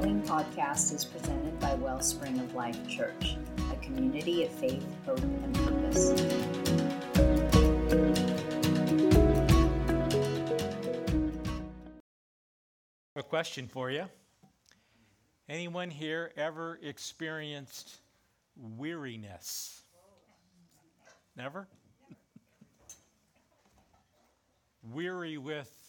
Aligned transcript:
following 0.00 0.22
podcast 0.22 0.94
is 0.94 1.04
presented 1.04 1.60
by 1.60 1.74
Wellspring 1.74 2.38
of 2.38 2.54
Life 2.54 2.88
Church, 2.88 3.36
a 3.70 3.76
community 3.84 4.44
of 4.44 4.50
faith, 4.50 4.86
hope, 5.04 5.20
and 5.20 5.54
purpose. 5.54 6.12
A 13.14 13.22
question 13.22 13.68
for 13.68 13.90
you. 13.90 14.04
Anyone 15.50 15.90
here 15.90 16.32
ever 16.34 16.78
experienced 16.82 18.00
weariness? 18.56 19.82
Never? 21.36 21.68
Weary 24.82 25.36
with 25.36 25.80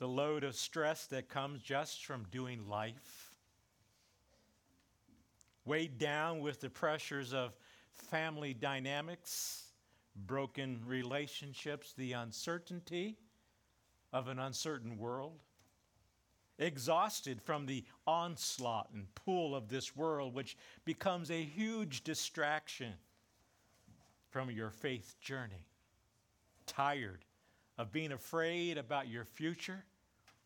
the 0.00 0.08
load 0.08 0.44
of 0.44 0.56
stress 0.56 1.04
that 1.08 1.28
comes 1.28 1.60
just 1.60 2.06
from 2.06 2.24
doing 2.30 2.66
life, 2.66 3.19
weighed 5.64 5.98
down 5.98 6.40
with 6.40 6.60
the 6.60 6.70
pressures 6.70 7.32
of 7.32 7.56
family 7.92 8.54
dynamics, 8.54 9.64
broken 10.26 10.80
relationships, 10.86 11.92
the 11.96 12.12
uncertainty 12.12 13.16
of 14.12 14.28
an 14.28 14.38
uncertain 14.38 14.98
world, 14.98 15.40
exhausted 16.58 17.40
from 17.40 17.66
the 17.66 17.84
onslaught 18.06 18.90
and 18.92 19.06
pull 19.14 19.54
of 19.54 19.68
this 19.68 19.96
world, 19.96 20.34
which 20.34 20.56
becomes 20.84 21.30
a 21.30 21.42
huge 21.42 22.04
distraction 22.04 22.92
from 24.30 24.50
your 24.50 24.70
faith 24.70 25.16
journey, 25.20 25.66
tired 26.66 27.24
of 27.78 27.92
being 27.92 28.12
afraid 28.12 28.78
about 28.78 29.08
your 29.08 29.24
future 29.24 29.84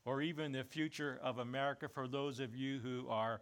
or 0.04 0.20
even 0.22 0.52
the 0.52 0.64
future 0.64 1.18
of 1.22 1.38
America 1.38 1.88
for 1.88 2.06
those 2.06 2.40
of 2.40 2.54
you 2.54 2.78
who 2.78 3.06
are 3.08 3.40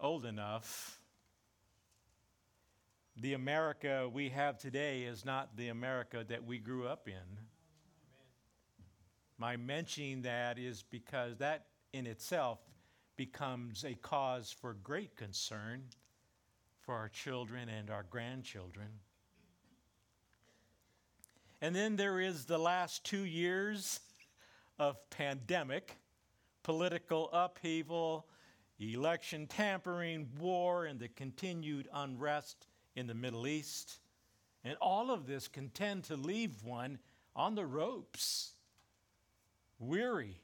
old 0.00 0.24
enough. 0.24 1.00
The 3.16 3.32
America 3.32 4.08
we 4.12 4.28
have 4.30 4.58
today 4.58 5.04
is 5.04 5.24
not 5.24 5.56
the 5.56 5.68
America 5.68 6.24
that 6.28 6.44
we 6.44 6.58
grew 6.58 6.86
up 6.86 7.08
in. 7.08 7.38
My 9.38 9.56
mentioning 9.56 10.22
that 10.22 10.58
is 10.58 10.82
because 10.82 11.36
that 11.38 11.66
in 11.92 12.06
itself 12.06 12.58
becomes 13.16 13.84
a 13.84 13.94
cause 13.94 14.54
for 14.60 14.74
great 14.74 15.16
concern 15.16 15.82
for 16.80 16.94
our 16.94 17.08
children 17.08 17.68
and 17.68 17.90
our 17.90 18.04
grandchildren. 18.08 18.88
And 21.60 21.74
then 21.74 21.96
there 21.96 22.20
is 22.20 22.44
the 22.44 22.58
last 22.58 23.04
two 23.04 23.24
years 23.24 24.00
of 24.78 24.98
pandemic, 25.08 25.96
political 26.62 27.30
upheaval, 27.32 28.28
election 28.78 29.46
tampering, 29.46 30.28
war, 30.38 30.84
and 30.84 31.00
the 31.00 31.08
continued 31.08 31.88
unrest 31.92 32.66
in 32.94 33.06
the 33.06 33.14
Middle 33.14 33.46
East. 33.46 34.00
And 34.64 34.76
all 34.80 35.10
of 35.10 35.26
this 35.26 35.48
can 35.48 35.68
tend 35.70 36.04
to 36.04 36.16
leave 36.16 36.62
one 36.62 36.98
on 37.34 37.54
the 37.54 37.66
ropes, 37.66 38.52
weary 39.78 40.40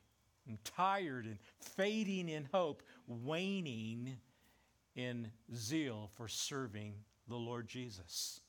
and 0.47 0.63
tired 0.65 1.25
and 1.27 1.39
fading 1.61 2.29
in 2.29 2.49
hope, 2.53 2.83
waning 3.07 4.17
in 4.95 5.31
zeal 5.55 6.11
for 6.15 6.29
serving 6.29 6.95
the 7.29 7.37
Lord 7.37 7.67
Jesus. 7.67 8.41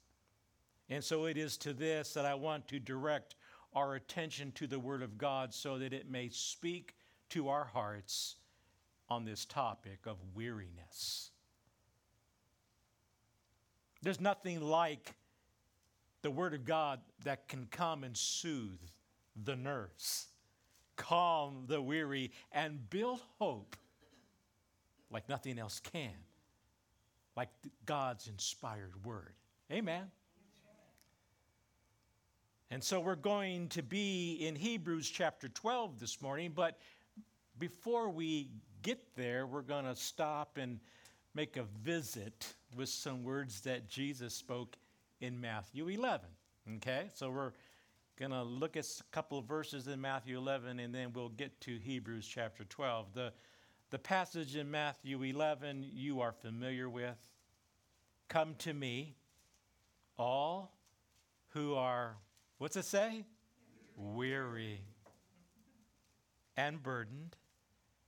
And 0.89 1.03
so 1.03 1.25
it 1.25 1.37
is 1.37 1.57
to 1.57 1.73
this 1.73 2.13
that 2.13 2.25
I 2.25 2.35
want 2.35 2.67
to 2.69 2.79
direct 2.79 3.35
our 3.73 3.95
attention 3.95 4.51
to 4.53 4.67
the 4.67 4.79
Word 4.79 5.01
of 5.01 5.17
God 5.17 5.53
so 5.53 5.79
that 5.79 5.93
it 5.93 6.09
may 6.09 6.29
speak 6.29 6.95
to 7.29 7.49
our 7.49 7.65
hearts 7.65 8.35
on 9.09 9.25
this 9.25 9.45
topic 9.45 9.99
of 10.05 10.17
weariness. 10.33 11.31
There's 14.01 14.19
nothing 14.19 14.61
like 14.61 15.15
the 16.21 16.31
Word 16.31 16.53
of 16.53 16.65
God 16.65 16.99
that 17.23 17.47
can 17.47 17.67
come 17.71 18.03
and 18.03 18.15
soothe 18.15 18.79
the 19.43 19.55
nerves, 19.55 20.27
calm 20.95 21.65
the 21.67 21.81
weary, 21.81 22.31
and 22.51 22.89
build 22.89 23.21
hope 23.39 23.75
like 25.09 25.29
nothing 25.29 25.59
else 25.59 25.79
can, 25.79 26.11
like 27.37 27.49
God's 27.85 28.27
inspired 28.27 29.05
Word. 29.05 29.33
Amen. 29.71 30.11
And 32.71 32.83
so 32.83 32.99
we're 32.99 33.15
going 33.15 33.69
to 33.69 33.83
be 33.83 34.33
in 34.41 34.55
Hebrews 34.55 35.07
chapter 35.07 35.47
12 35.47 35.99
this 35.99 36.21
morning, 36.21 36.51
but 36.55 36.79
before 37.59 38.09
we 38.09 38.49
get 38.83 39.15
there, 39.15 39.47
we're 39.47 39.61
going 39.61 39.85
to 39.85 39.95
stop 39.95 40.57
and 40.57 40.79
make 41.33 41.57
a 41.57 41.63
visit 41.83 42.53
with 42.75 42.89
some 42.89 43.23
words 43.23 43.61
that 43.61 43.89
Jesus 43.89 44.35
spoke 44.35 44.75
in 45.21 45.41
Matthew 45.41 45.87
11. 45.87 46.27
Okay? 46.75 47.07
So 47.15 47.31
we're 47.31 47.53
going 48.19 48.31
to 48.31 48.43
look 48.43 48.77
at 48.77 48.85
a 48.85 49.03
couple 49.11 49.39
of 49.39 49.45
verses 49.45 49.87
in 49.87 49.99
Matthew 49.99 50.37
11 50.37 50.79
and 50.79 50.93
then 50.93 51.11
we'll 51.13 51.29
get 51.29 51.59
to 51.61 51.77
Hebrews 51.79 52.27
chapter 52.27 52.63
12. 52.65 53.13
The, 53.15 53.33
the 53.89 53.97
passage 53.97 54.55
in 54.55 54.69
Matthew 54.69 55.23
11 55.23 55.89
you 55.91 56.21
are 56.21 56.31
familiar 56.31 56.87
with. 56.87 57.17
Come 58.29 58.53
to 58.59 58.73
me, 58.73 59.15
all 60.17 60.75
who 61.49 61.73
are 61.73 62.17
What's 62.63 62.77
it 62.77 62.85
say? 62.85 63.25
Weary 63.97 64.79
and 66.55 66.81
burdened, 66.81 67.35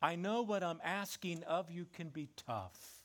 I 0.00 0.16
know 0.16 0.42
what 0.42 0.62
I'm 0.62 0.80
asking 0.84 1.42
of 1.44 1.70
you 1.70 1.86
can 1.86 2.08
be 2.08 2.28
tough. 2.36 3.02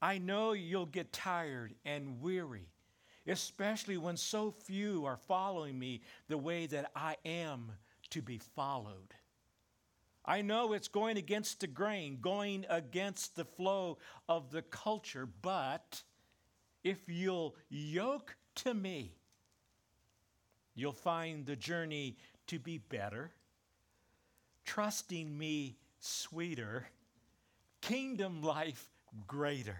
I 0.00 0.18
know 0.18 0.52
you'll 0.52 0.86
get 0.86 1.12
tired 1.12 1.74
and 1.84 2.20
weary, 2.20 2.68
especially 3.26 3.96
when 3.96 4.16
so 4.16 4.50
few 4.50 5.04
are 5.04 5.16
following 5.16 5.78
me 5.78 6.00
the 6.28 6.38
way 6.38 6.66
that 6.66 6.90
I 6.96 7.16
am 7.24 7.72
to 8.10 8.22
be 8.22 8.38
followed. 8.38 9.14
I 10.24 10.42
know 10.42 10.72
it's 10.72 10.88
going 10.88 11.16
against 11.16 11.60
the 11.60 11.66
grain, 11.66 12.18
going 12.20 12.64
against 12.68 13.34
the 13.36 13.44
flow 13.44 13.98
of 14.28 14.50
the 14.50 14.62
culture, 14.62 15.26
but 15.26 16.02
if 16.84 17.08
you'll 17.08 17.56
yoke 17.68 18.36
to 18.56 18.74
me, 18.74 19.14
you'll 20.74 20.92
find 20.92 21.44
the 21.44 21.56
journey 21.56 22.16
to 22.46 22.58
be 22.58 22.78
better, 22.78 23.32
trusting 24.64 25.36
me 25.36 25.76
sweeter, 26.00 26.88
kingdom 27.80 28.42
life 28.42 28.88
greater. 29.26 29.76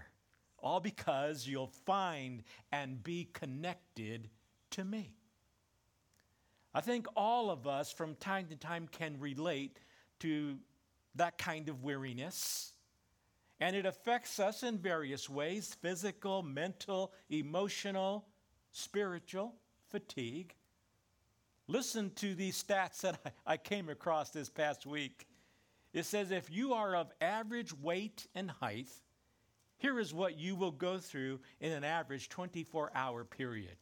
All 0.59 0.81
because 0.81 1.47
you'll 1.47 1.73
find 1.87 2.43
and 2.71 3.03
be 3.03 3.29
connected 3.33 4.29
to 4.71 4.85
me. 4.85 5.17
I 6.75 6.81
think 6.81 7.07
all 7.17 7.51
of 7.51 7.67
us 7.67 7.93
from 7.93 8.15
time 8.15 8.47
to 8.47 8.57
time 8.57 8.89
can 8.91 9.19
relate 9.19 9.79
to 10.21 10.59
that 11.17 11.37
kind 11.37 11.69
of 11.69 11.83
weariness. 11.83 12.73
And 13.61 13.77
it 13.77 13.87
affects 13.87 14.41
us 14.41 14.63
in 14.63 14.79
various 14.79 15.29
ways 15.29 15.77
physical, 15.81 16.43
mental, 16.43 17.13
emotional, 17.29 18.27
spiritual, 18.71 19.55
fatigue. 19.91 20.55
Listen 21.73 22.11
to 22.17 22.35
these 22.35 22.63
stats 22.63 23.01
that 23.01 23.19
I, 23.25 23.31
I 23.55 23.57
came 23.57 23.89
across 23.89 24.29
this 24.29 24.51
past 24.51 24.85
week. 24.85 25.27
It 25.95 26.05
says 26.05 26.31
if 26.31 26.51
you 26.51 26.75
are 26.75 26.95
of 26.95 27.11
average 27.23 27.73
weight 27.73 28.27
and 28.35 28.51
height, 28.51 28.91
here 29.79 29.99
is 29.99 30.13
what 30.13 30.39
you 30.39 30.55
will 30.55 30.71
go 30.71 30.99
through 30.99 31.41
in 31.63 31.73
an 31.73 31.83
average 31.83 32.29
24 32.29 32.91
hour 32.95 33.25
period. 33.25 33.77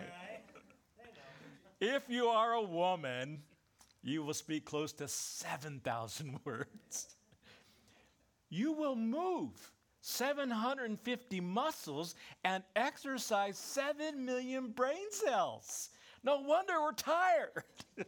If 1.79 2.09
you 2.09 2.25
are 2.27 2.53
a 2.53 2.61
woman, 2.61 3.43
you 4.03 4.23
will 4.23 4.33
speak 4.33 4.65
close 4.65 4.91
to 4.93 5.07
7,000 5.07 6.39
words. 6.45 7.15
You 8.49 8.73
will 8.73 8.95
move 8.95 9.71
750 10.01 11.39
muscles 11.41 12.15
and 12.43 12.63
exercise 12.75 13.57
7 13.59 14.25
million 14.25 14.69
brain 14.71 15.11
cells. 15.11 15.89
No 16.23 16.41
wonder 16.41 16.81
we're 16.81 16.93
tired. 16.93 17.63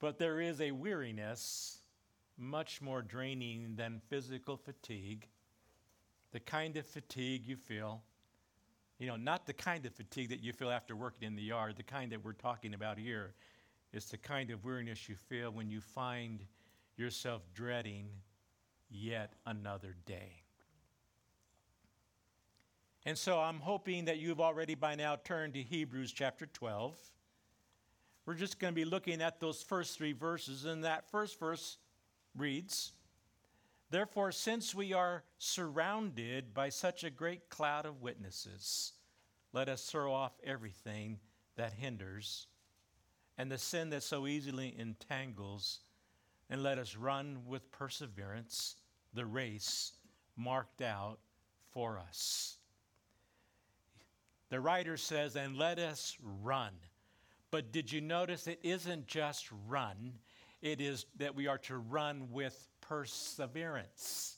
but 0.00 0.18
there 0.18 0.40
is 0.40 0.60
a 0.60 0.70
weariness 0.70 1.78
much 2.36 2.82
more 2.82 3.02
draining 3.02 3.74
than 3.76 4.00
physical 4.08 4.56
fatigue, 4.56 5.28
the 6.32 6.40
kind 6.40 6.76
of 6.76 6.86
fatigue 6.86 7.46
you 7.46 7.56
feel. 7.56 8.02
You 8.98 9.06
know, 9.06 9.16
not 9.16 9.46
the 9.46 9.52
kind 9.52 9.84
of 9.86 9.94
fatigue 9.94 10.30
that 10.30 10.42
you 10.42 10.52
feel 10.52 10.70
after 10.70 10.94
working 10.94 11.26
in 11.26 11.36
the 11.36 11.42
yard, 11.42 11.76
the 11.76 11.82
kind 11.82 12.12
that 12.12 12.24
we're 12.24 12.32
talking 12.32 12.74
about 12.74 12.98
here 12.98 13.34
is 13.92 14.06
the 14.06 14.18
kind 14.18 14.50
of 14.50 14.64
weariness 14.64 15.08
you 15.08 15.14
feel 15.14 15.50
when 15.50 15.70
you 15.70 15.80
find 15.80 16.44
yourself 16.96 17.42
dreading 17.54 18.08
yet 18.90 19.34
another 19.46 19.96
day. 20.06 20.43
And 23.06 23.18
so 23.18 23.38
I'm 23.38 23.60
hoping 23.60 24.06
that 24.06 24.18
you've 24.18 24.40
already 24.40 24.74
by 24.74 24.94
now 24.94 25.16
turned 25.16 25.54
to 25.54 25.62
Hebrews 25.62 26.10
chapter 26.12 26.46
12. 26.46 26.96
We're 28.24 28.34
just 28.34 28.58
going 28.58 28.72
to 28.72 28.74
be 28.74 28.86
looking 28.86 29.20
at 29.20 29.40
those 29.40 29.62
first 29.62 29.98
three 29.98 30.12
verses, 30.12 30.64
and 30.64 30.84
that 30.84 31.10
first 31.10 31.38
verse 31.38 31.76
reads 32.34 32.92
Therefore, 33.90 34.32
since 34.32 34.74
we 34.74 34.94
are 34.94 35.22
surrounded 35.38 36.54
by 36.54 36.70
such 36.70 37.04
a 37.04 37.10
great 37.10 37.50
cloud 37.50 37.84
of 37.84 38.00
witnesses, 38.00 38.92
let 39.52 39.68
us 39.68 39.84
throw 39.84 40.12
off 40.12 40.32
everything 40.42 41.18
that 41.56 41.74
hinders 41.74 42.46
and 43.36 43.50
the 43.50 43.58
sin 43.58 43.90
that 43.90 44.02
so 44.02 44.26
easily 44.26 44.74
entangles, 44.78 45.80
and 46.48 46.62
let 46.62 46.78
us 46.78 46.96
run 46.96 47.38
with 47.46 47.70
perseverance 47.70 48.76
the 49.12 49.26
race 49.26 49.92
marked 50.36 50.80
out 50.80 51.18
for 51.72 51.98
us. 51.98 52.56
The 54.54 54.60
writer 54.60 54.96
says, 54.96 55.34
and 55.34 55.56
let 55.56 55.80
us 55.80 56.16
run. 56.40 56.70
But 57.50 57.72
did 57.72 57.90
you 57.90 58.00
notice 58.00 58.46
it 58.46 58.60
isn't 58.62 59.08
just 59.08 59.48
run, 59.66 60.12
it 60.62 60.80
is 60.80 61.06
that 61.16 61.34
we 61.34 61.48
are 61.48 61.58
to 61.58 61.78
run 61.78 62.28
with 62.30 62.68
perseverance. 62.80 64.36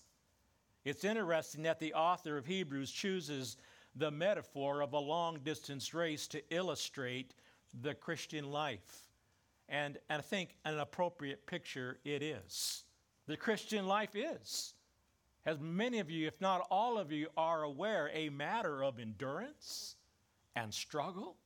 It's 0.87 1.05
interesting 1.05 1.65
that 1.65 1.81
the 1.81 1.93
author 1.93 2.39
of 2.39 2.47
Hebrews 2.47 2.91
chooses 2.93 3.59
the 3.95 4.11
metaphor 4.11 4.81
of 4.81 4.95
a 4.95 4.99
long 4.99 5.41
distance 5.45 5.93
race 5.93 6.27
to 6.29 6.43
illustrate 6.49 7.35
the 7.83 7.93
Christian 7.93 8.51
life. 8.51 9.11
And, 9.69 9.99
and 10.09 10.21
I 10.21 10.23
think 10.23 10.57
an 10.65 10.79
appropriate 10.79 11.45
picture 11.45 11.99
it 12.07 12.23
is. 12.23 12.85
The 13.27 13.37
Christian 13.37 13.87
life 13.87 14.17
is, 14.17 14.73
as 15.45 15.61
many 15.61 15.99
of 15.99 16.11
you, 16.11 16.27
if 16.27 16.41
not 16.41 16.67
all 16.71 16.97
of 16.97 17.13
you, 17.13 17.27
are 17.37 17.65
aware, 17.65 18.11
a 18.15 18.31
matter 18.31 18.83
of 18.83 18.99
endurance 18.99 19.96
and 20.57 20.73
struggle, 20.73 21.37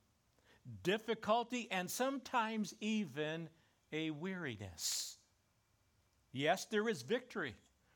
difficulty, 0.83 1.67
and 1.69 1.91
sometimes 1.91 2.73
even 2.79 3.49
a 3.93 4.09
weariness. 4.09 5.17
Yes, 6.31 6.65
there 6.65 6.87
is 6.87 7.01
victory, 7.01 7.53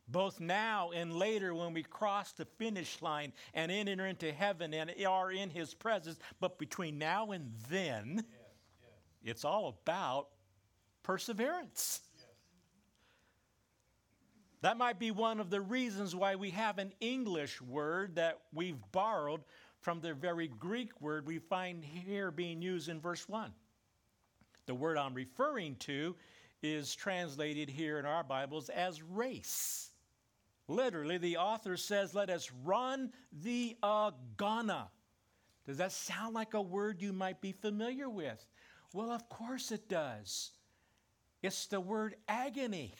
both 0.09 0.41
now 0.41 0.91
and 0.93 1.13
later 1.13 1.55
when 1.55 1.73
we 1.73 1.83
cross 1.83 2.33
the 2.33 2.45
finish 2.45 3.01
line 3.01 3.31
and 3.53 3.71
enter 3.71 4.05
into 4.05 4.31
heaven 4.31 4.73
and 4.73 4.91
are 5.07 5.31
in 5.31 5.49
His 5.49 5.73
presence. 5.73 6.19
But 6.41 6.59
between 6.59 6.97
now 6.97 7.31
and 7.31 7.53
then, 7.69 8.15
yes, 8.17 8.25
yes. 9.23 9.31
it's 9.31 9.45
all 9.45 9.69
about 9.81 10.27
perseverance. 11.01 12.01
Yes. 12.17 12.25
That 14.61 14.77
might 14.77 14.99
be 14.99 15.11
one 15.11 15.39
of 15.39 15.49
the 15.49 15.61
reasons 15.61 16.15
why 16.15 16.35
we 16.35 16.49
have 16.49 16.77
an 16.77 16.91
English 16.99 17.61
word 17.61 18.15
that 18.15 18.39
we've 18.51 18.81
borrowed 18.91 19.41
from 19.85 20.01
the 20.01 20.15
very 20.15 20.47
Greek 20.47 20.99
word 20.99 21.27
we 21.27 21.37
find 21.37 21.85
here 21.85 22.31
being 22.31 22.59
used 22.59 22.89
in 22.89 22.99
verse 22.99 23.29
1. 23.29 23.51
The 24.65 24.73
word 24.73 24.97
I'm 24.97 25.13
referring 25.13 25.75
to 25.81 26.15
is 26.63 26.95
translated 26.95 27.69
here 27.69 27.99
in 27.99 28.05
our 28.07 28.23
Bibles 28.23 28.69
as 28.69 29.03
race. 29.03 29.91
Literally, 30.67 31.19
the 31.19 31.37
author 31.37 31.77
says, 31.77 32.15
Let 32.15 32.31
us 32.31 32.51
run 32.63 33.11
the 33.43 33.77
agana. 33.83 34.87
Does 35.67 35.77
that 35.77 35.91
sound 35.91 36.33
like 36.33 36.55
a 36.55 36.61
word 36.63 36.99
you 36.99 37.13
might 37.13 37.39
be 37.39 37.51
familiar 37.51 38.09
with? 38.09 38.43
Well, 38.91 39.11
of 39.11 39.29
course 39.29 39.71
it 39.71 39.87
does. 39.87 40.49
It's 41.43 41.67
the 41.67 41.79
word 41.79 42.15
agony. 42.27 42.95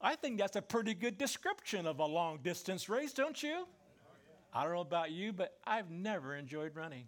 I 0.00 0.16
think 0.16 0.38
that's 0.38 0.56
a 0.56 0.62
pretty 0.62 0.94
good 0.94 1.18
description 1.18 1.86
of 1.86 2.00
a 2.00 2.04
long 2.04 2.40
distance 2.42 2.88
race, 2.88 3.12
don't 3.12 3.40
you? 3.40 3.68
I 4.52 4.64
don't 4.64 4.74
know 4.74 4.80
about 4.80 5.10
you, 5.10 5.32
but 5.32 5.56
I've 5.64 5.90
never 5.90 6.34
enjoyed 6.34 6.74
running 6.74 7.04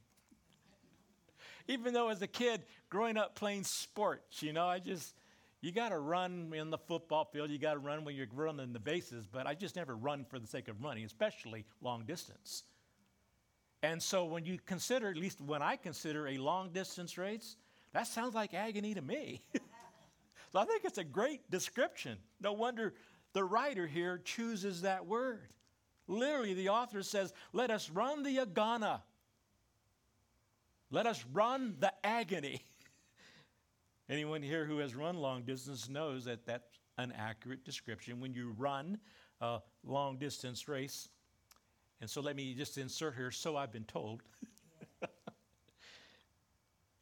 even 1.68 1.92
though 1.92 2.08
as 2.08 2.20
a 2.22 2.26
kid 2.26 2.62
growing 2.88 3.16
up 3.16 3.34
playing 3.34 3.62
sports, 3.64 4.42
you 4.42 4.52
know, 4.52 4.66
I 4.66 4.78
just, 4.78 5.14
you 5.60 5.70
got 5.70 5.90
to 5.90 5.98
run 5.98 6.52
in 6.54 6.70
the 6.70 6.78
football 6.78 7.26
field, 7.26 7.50
you 7.50 7.58
got 7.58 7.74
to 7.74 7.78
run 7.78 8.04
when 8.04 8.16
you're 8.16 8.26
running 8.34 8.72
the 8.72 8.80
bases, 8.80 9.26
but 9.30 9.46
I 9.46 9.54
just 9.54 9.76
never 9.76 9.94
run 9.94 10.24
for 10.24 10.38
the 10.38 10.46
sake 10.46 10.68
of 10.68 10.82
running, 10.82 11.04
especially 11.04 11.66
long 11.82 12.04
distance. 12.04 12.64
And 13.82 14.02
so 14.02 14.24
when 14.24 14.44
you 14.44 14.58
consider, 14.66 15.08
at 15.08 15.16
least 15.16 15.40
when 15.40 15.62
I 15.62 15.76
consider 15.76 16.26
a 16.26 16.38
long 16.38 16.70
distance 16.70 17.16
race, 17.16 17.56
that 17.92 18.06
sounds 18.06 18.34
like 18.34 18.54
agony 18.54 18.94
to 18.94 19.02
me. 19.02 19.42
so 20.52 20.58
I 20.58 20.64
think 20.64 20.84
it's 20.84 20.98
a 20.98 21.04
great 21.04 21.48
description. 21.50 22.18
No 22.40 22.54
wonder 22.54 22.94
the 23.34 23.44
writer 23.44 23.86
here 23.86 24.18
chooses 24.18 24.82
that 24.82 25.06
word. 25.06 25.50
Literally, 26.08 26.54
the 26.54 26.70
author 26.70 27.02
says, 27.02 27.32
Let 27.52 27.70
us 27.70 27.90
run 27.90 28.22
the 28.22 28.38
agana. 28.38 29.02
Let 30.90 31.06
us 31.06 31.22
run 31.32 31.76
the 31.78 31.92
agony. 32.02 32.62
Anyone 34.08 34.42
here 34.42 34.64
who 34.64 34.78
has 34.78 34.94
run 34.94 35.16
long 35.16 35.42
distance 35.42 35.88
knows 35.88 36.24
that 36.24 36.46
that's 36.46 36.78
an 36.96 37.12
accurate 37.16 37.64
description. 37.64 38.20
When 38.20 38.32
you 38.32 38.54
run 38.56 38.98
a 39.42 39.58
long 39.84 40.16
distance 40.16 40.66
race, 40.66 41.10
and 42.00 42.08
so 42.08 42.22
let 42.22 42.36
me 42.36 42.54
just 42.54 42.78
insert 42.78 43.14
here, 43.14 43.30
so 43.30 43.56
I've 43.56 43.72
been 43.72 43.84
told. 43.84 44.22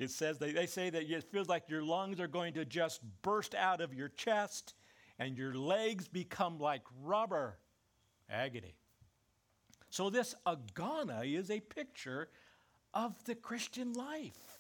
it 0.00 0.10
says, 0.10 0.38
they, 0.38 0.50
they 0.50 0.66
say 0.66 0.90
that 0.90 1.08
it 1.08 1.24
feels 1.30 1.48
like 1.48 1.68
your 1.68 1.84
lungs 1.84 2.18
are 2.18 2.26
going 2.26 2.54
to 2.54 2.64
just 2.64 3.02
burst 3.22 3.54
out 3.54 3.80
of 3.80 3.94
your 3.94 4.08
chest 4.08 4.74
and 5.18 5.38
your 5.38 5.54
legs 5.54 6.08
become 6.08 6.58
like 6.58 6.82
rubber. 7.04 7.58
Agony. 8.28 8.74
So, 9.90 10.10
this 10.10 10.34
agana 10.46 11.24
is 11.24 11.50
a 11.50 11.60
picture 11.60 12.28
of 12.92 13.22
the 13.24 13.34
Christian 13.34 13.92
life. 13.92 14.58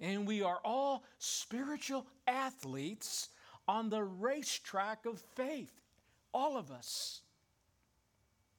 And 0.00 0.26
we 0.26 0.42
are 0.42 0.60
all 0.64 1.04
spiritual 1.18 2.06
athletes 2.26 3.28
on 3.68 3.88
the 3.88 4.02
racetrack 4.02 5.06
of 5.06 5.20
faith, 5.36 5.72
all 6.34 6.56
of 6.56 6.70
us. 6.70 7.20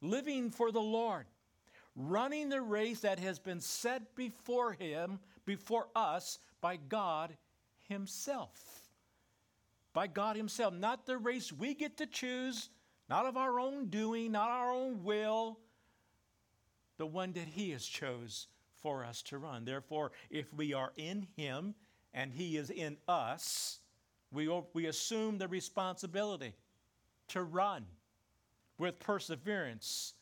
Living 0.02 0.52
for 0.52 0.72
the 0.72 0.82
Lord, 0.82 1.26
running 1.96 2.50
the 2.50 2.62
race 2.62 3.02
that 3.02 3.20
has 3.20 3.40
been 3.40 3.60
set 3.60 4.16
before 4.16 4.74
Him, 4.74 5.20
before 5.46 5.88
us, 5.96 6.40
by 6.62 6.78
God 6.78 7.36
Himself. 7.90 8.90
By 9.94 10.08
God 10.08 10.36
Himself. 10.36 10.74
Not 10.74 11.06
the 11.06 11.18
race 11.18 11.52
we 11.52 11.74
get 11.74 11.98
to 11.98 12.06
choose, 12.06 12.70
not 13.10 13.26
of 13.26 13.38
our 13.38 13.60
own 13.60 13.88
doing, 13.88 14.32
not 14.32 14.50
our 14.50 14.72
own 14.72 15.04
will, 15.04 15.60
the 16.98 17.06
one 17.06 17.34
that 17.34 17.48
He 17.48 17.72
has 17.72 17.86
chose 17.86 18.48
for 18.82 19.04
us 19.04 19.22
to 19.24 19.38
run. 19.38 19.66
Therefore, 19.66 20.12
if 20.30 20.54
we 20.54 20.74
are 20.74 20.92
in 20.98 21.28
Him 21.36 21.76
and 22.14 22.32
He 22.34 22.58
is 22.58 22.70
in 22.70 22.98
us, 23.08 23.80
we, 24.32 24.50
we 24.74 24.88
assume 24.88 25.38
the 25.38 25.48
responsibility 25.48 26.54
to 27.30 27.44
run. 27.44 27.86
with 28.78 29.00
perseverance 29.00 30.14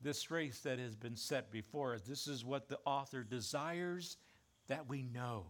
this 0.00 0.30
race 0.30 0.60
that 0.60 0.78
has 0.78 0.94
been 0.94 1.16
set 1.16 1.50
before 1.50 1.94
us. 1.94 2.02
This 2.02 2.28
is 2.28 2.44
what 2.44 2.68
the 2.68 2.78
author 2.84 3.24
desires 3.24 4.16
that 4.68 4.88
we 4.88 5.02
know. 5.02 5.46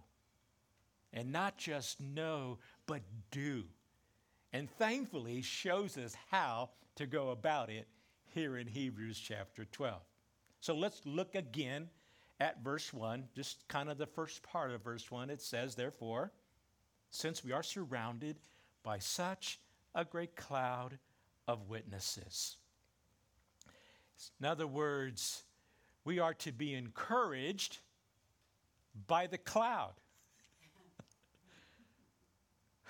And 1.12 1.33
not 1.33 1.59
just 1.59 2.00
know, 2.00 2.59
but 2.87 3.03
do. 3.31 3.65
And 4.53 4.71
thankfully 4.71 5.43
shows 5.43 5.99
us 5.99 6.17
how 6.31 6.71
to 6.97 7.07
go 7.07 7.31
about 7.31 7.69
it 7.71 7.87
here 8.35 8.57
in 8.57 8.67
Hebrews 8.67 9.19
chapter 9.19 9.67
12. 9.67 10.00
So 10.61 10.75
let's 10.75 11.00
look 11.05 11.35
again 11.35 11.88
at 12.41 12.62
verse 12.62 12.93
1, 12.93 13.25
just 13.35 13.67
kind 13.69 13.88
of 13.88 13.99
the 13.99 14.07
first 14.07 14.43
part 14.43 14.71
of 14.71 14.83
verse 14.83 15.11
1. 15.11 15.31
It 15.31 15.41
says, 15.41 15.75
Therefore, 15.75 16.33
since 17.11 17.45
we 17.45 17.53
are 17.53 17.62
surrounded 17.62 18.37
by 18.83 18.99
such 18.99 19.61
a 19.95 20.05
great 20.05 20.37
cloud 20.37 20.99
of 21.47 21.69
witnesses. 21.69 22.57
In 24.41 24.47
other 24.47 24.67
words, 24.67 25.45
we 26.05 26.19
are 26.19 26.35
to 26.35 26.53
be 26.53 26.75
encouraged 26.75 27.79
by 29.07 29.27
the 29.27 29.38
cloud. 29.38 29.95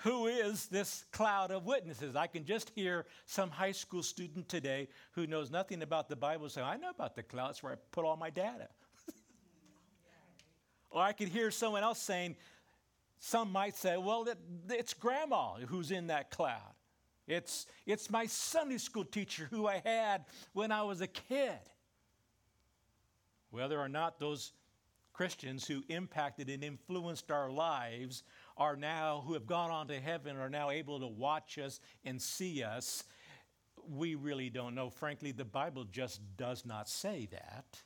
Who 0.03 0.27
is 0.27 0.67
this 0.67 1.03
cloud 1.11 1.51
of 1.51 1.65
witnesses? 1.65 2.15
I 2.15 2.27
can 2.27 2.45
just 2.45 2.71
hear 2.73 3.05
some 3.25 3.49
high 3.49 3.73
school 3.73 4.01
student 4.01 4.47
today 4.47 4.87
who 5.11 5.27
knows 5.27 5.51
nothing 5.51 5.81
about 5.81 6.07
the 6.07 6.15
Bible 6.15 6.47
say, 6.47 6.61
I 6.61 6.77
know 6.77 6.89
about 6.89 7.15
the 7.15 7.23
cloud, 7.23 7.57
where 7.59 7.73
I 7.73 7.75
put 7.91 8.05
all 8.05 8.15
my 8.15 8.29
data. 8.29 8.69
or 10.89 11.01
I 11.01 11.11
could 11.11 11.27
hear 11.27 11.51
someone 11.51 11.83
else 11.83 11.99
saying, 11.99 12.37
some 13.19 13.51
might 13.51 13.75
say, 13.75 13.97
well, 13.97 14.23
it, 14.23 14.37
it's 14.69 14.93
grandma 14.93 15.55
who's 15.67 15.91
in 15.91 16.07
that 16.07 16.31
cloud. 16.31 16.73
It's, 17.27 17.67
it's 17.85 18.09
my 18.09 18.25
Sunday 18.25 18.77
school 18.77 19.03
teacher 19.03 19.49
who 19.51 19.67
I 19.67 19.81
had 19.83 20.25
when 20.53 20.71
I 20.71 20.83
was 20.83 21.01
a 21.01 21.07
kid. 21.07 21.59
Whether 23.51 23.77
or 23.77 23.89
not 23.89 24.17
those 24.17 24.53
Christians 25.11 25.67
who 25.67 25.83
impacted 25.89 26.49
and 26.49 26.63
influenced 26.63 27.29
our 27.29 27.51
lives 27.51 28.23
are 28.59 28.75
now, 28.75 29.23
who 29.25 29.33
have 29.33 29.47
gone 29.47 29.71
on 29.71 29.87
to 29.87 29.99
heaven, 29.99 30.37
are 30.37 30.49
now 30.49 30.69
able 30.69 30.99
to 30.99 31.07
watch 31.07 31.57
us 31.57 31.79
and 32.03 32.21
see 32.21 32.61
us, 32.61 33.05
we 33.89 34.15
really 34.15 34.49
don't 34.49 34.75
know. 34.75 34.89
Frankly, 34.89 35.31
the 35.31 35.45
Bible 35.45 35.85
just 35.85 36.19
does 36.37 36.65
not 36.65 36.89
say 36.89 37.27
that. 37.31 37.81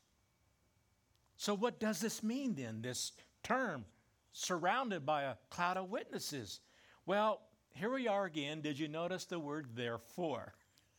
So, 1.37 1.53
what 1.53 1.79
does 1.79 1.99
this 1.99 2.23
mean 2.23 2.55
then, 2.55 2.81
this 2.81 3.11
term, 3.43 3.85
surrounded 4.31 5.05
by 5.05 5.23
a 5.23 5.35
cloud 5.49 5.77
of 5.77 5.89
witnesses? 5.89 6.59
Well, 7.05 7.41
here 7.75 7.91
we 7.91 8.07
are 8.07 8.25
again. 8.25 8.61
Did 8.61 8.79
you 8.79 8.87
notice 8.87 9.25
the 9.25 9.39
word 9.39 9.67
therefore? 9.75 10.53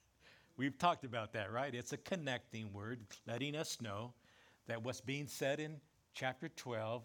We've 0.56 0.78
talked 0.78 1.04
about 1.04 1.32
that, 1.32 1.52
right? 1.52 1.74
It's 1.74 1.92
a 1.92 1.98
connecting 1.98 2.72
word, 2.72 3.00
letting 3.26 3.56
us 3.56 3.80
know 3.80 4.12
that 4.66 4.82
what's 4.82 5.00
being 5.00 5.26
said 5.26 5.60
in 5.60 5.80
chapter 6.14 6.48
12 6.48 7.02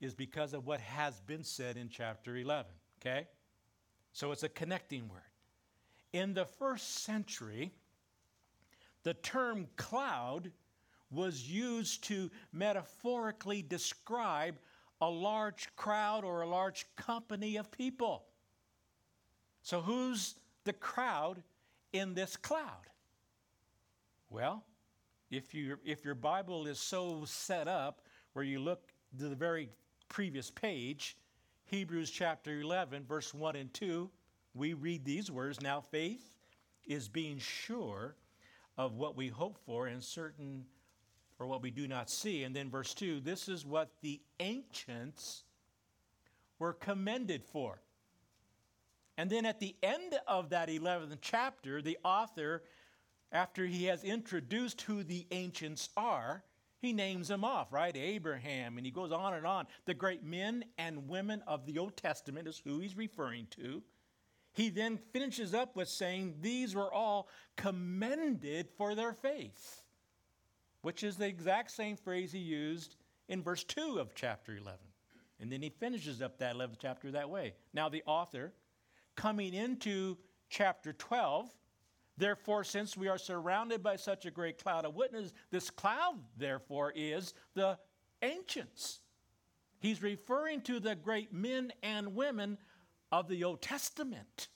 is 0.00 0.14
because 0.14 0.54
of 0.54 0.66
what 0.66 0.80
has 0.80 1.20
been 1.20 1.44
said 1.44 1.76
in 1.76 1.88
chapter 1.88 2.36
11, 2.36 2.70
okay? 3.00 3.26
So 4.12 4.32
it's 4.32 4.42
a 4.42 4.48
connecting 4.48 5.08
word. 5.08 5.20
In 6.12 6.34
the 6.34 6.44
first 6.44 7.04
century, 7.04 7.70
the 9.02 9.14
term 9.14 9.68
cloud 9.76 10.50
was 11.10 11.48
used 11.48 12.04
to 12.04 12.30
metaphorically 12.52 13.62
describe 13.62 14.56
a 15.00 15.08
large 15.08 15.68
crowd 15.76 16.24
or 16.24 16.42
a 16.42 16.48
large 16.48 16.86
company 16.96 17.56
of 17.56 17.70
people. 17.70 18.24
So, 19.62 19.80
who's 19.80 20.36
the 20.64 20.72
crowd 20.72 21.42
in 21.92 22.14
this 22.14 22.36
cloud? 22.36 22.88
Well, 24.28 24.64
if, 25.30 25.54
you, 25.54 25.78
if 25.84 26.04
your 26.04 26.14
Bible 26.14 26.66
is 26.66 26.78
so 26.78 27.24
set 27.24 27.66
up 27.66 28.02
where 28.32 28.44
you 28.44 28.60
look 28.60 28.92
to 29.18 29.28
the 29.28 29.34
very 29.34 29.68
previous 30.10 30.50
page, 30.50 31.16
Hebrews 31.66 32.10
chapter 32.10 32.60
11, 32.60 33.04
verse 33.06 33.32
1 33.32 33.56
and 33.56 33.72
2, 33.72 34.10
we 34.54 34.74
read 34.74 35.04
these 35.04 35.30
words 35.30 35.60
Now 35.62 35.80
faith 35.80 36.36
is 36.84 37.08
being 37.08 37.38
sure 37.38 38.16
of 38.76 38.96
what 38.96 39.16
we 39.16 39.28
hope 39.28 39.56
for 39.64 39.86
and 39.86 40.02
certain 40.02 40.66
for 41.38 41.46
what 41.46 41.62
we 41.62 41.70
do 41.70 41.88
not 41.88 42.10
see. 42.10 42.42
And 42.42 42.54
then 42.54 42.68
verse 42.68 42.92
2 42.92 43.20
this 43.20 43.48
is 43.48 43.64
what 43.64 43.90
the 44.02 44.20
ancients 44.40 45.44
were 46.58 46.74
commended 46.74 47.44
for. 47.44 47.80
And 49.16 49.30
then 49.30 49.46
at 49.46 49.60
the 49.60 49.76
end 49.82 50.18
of 50.26 50.50
that 50.50 50.68
11th 50.68 51.18
chapter, 51.20 51.80
the 51.80 51.98
author, 52.04 52.64
after 53.32 53.64
he 53.64 53.84
has 53.84 54.02
introduced 54.02 54.82
who 54.82 55.04
the 55.04 55.26
ancients 55.30 55.88
are, 55.96 56.42
he 56.80 56.92
names 56.92 57.28
them 57.28 57.44
off, 57.44 57.72
right? 57.72 57.94
Abraham, 57.96 58.78
and 58.78 58.86
he 58.86 58.90
goes 58.90 59.12
on 59.12 59.34
and 59.34 59.46
on. 59.46 59.66
The 59.84 59.94
great 59.94 60.24
men 60.24 60.64
and 60.78 61.08
women 61.08 61.42
of 61.46 61.66
the 61.66 61.78
Old 61.78 61.96
Testament 61.96 62.48
is 62.48 62.60
who 62.64 62.80
he's 62.80 62.96
referring 62.96 63.46
to. 63.50 63.82
He 64.52 64.70
then 64.70 64.98
finishes 65.12 65.54
up 65.54 65.76
with 65.76 65.88
saying, 65.88 66.36
These 66.40 66.74
were 66.74 66.92
all 66.92 67.28
commended 67.56 68.68
for 68.76 68.94
their 68.94 69.12
faith, 69.12 69.82
which 70.82 71.04
is 71.04 71.16
the 71.16 71.26
exact 71.26 71.70
same 71.70 71.96
phrase 71.96 72.32
he 72.32 72.38
used 72.38 72.96
in 73.28 73.42
verse 73.42 73.62
2 73.64 73.98
of 74.00 74.14
chapter 74.14 74.56
11. 74.56 74.78
And 75.38 75.52
then 75.52 75.62
he 75.62 75.70
finishes 75.70 76.20
up 76.20 76.38
that 76.38 76.56
11th 76.56 76.76
chapter 76.80 77.10
that 77.12 77.30
way. 77.30 77.54
Now, 77.72 77.88
the 77.88 78.02
author 78.06 78.52
coming 79.16 79.54
into 79.54 80.16
chapter 80.48 80.92
12. 80.92 81.48
Therefore, 82.20 82.64
since 82.64 82.98
we 82.98 83.08
are 83.08 83.16
surrounded 83.16 83.82
by 83.82 83.96
such 83.96 84.26
a 84.26 84.30
great 84.30 84.62
cloud 84.62 84.84
of 84.84 84.94
witnesses, 84.94 85.32
this 85.50 85.70
cloud, 85.70 86.18
therefore, 86.36 86.92
is 86.94 87.32
the 87.54 87.78
ancients. 88.20 89.00
He's 89.78 90.02
referring 90.02 90.60
to 90.62 90.80
the 90.80 90.94
great 90.94 91.32
men 91.32 91.72
and 91.82 92.14
women 92.14 92.58
of 93.10 93.26
the 93.26 93.42
Old 93.42 93.62
Testament. 93.62 94.48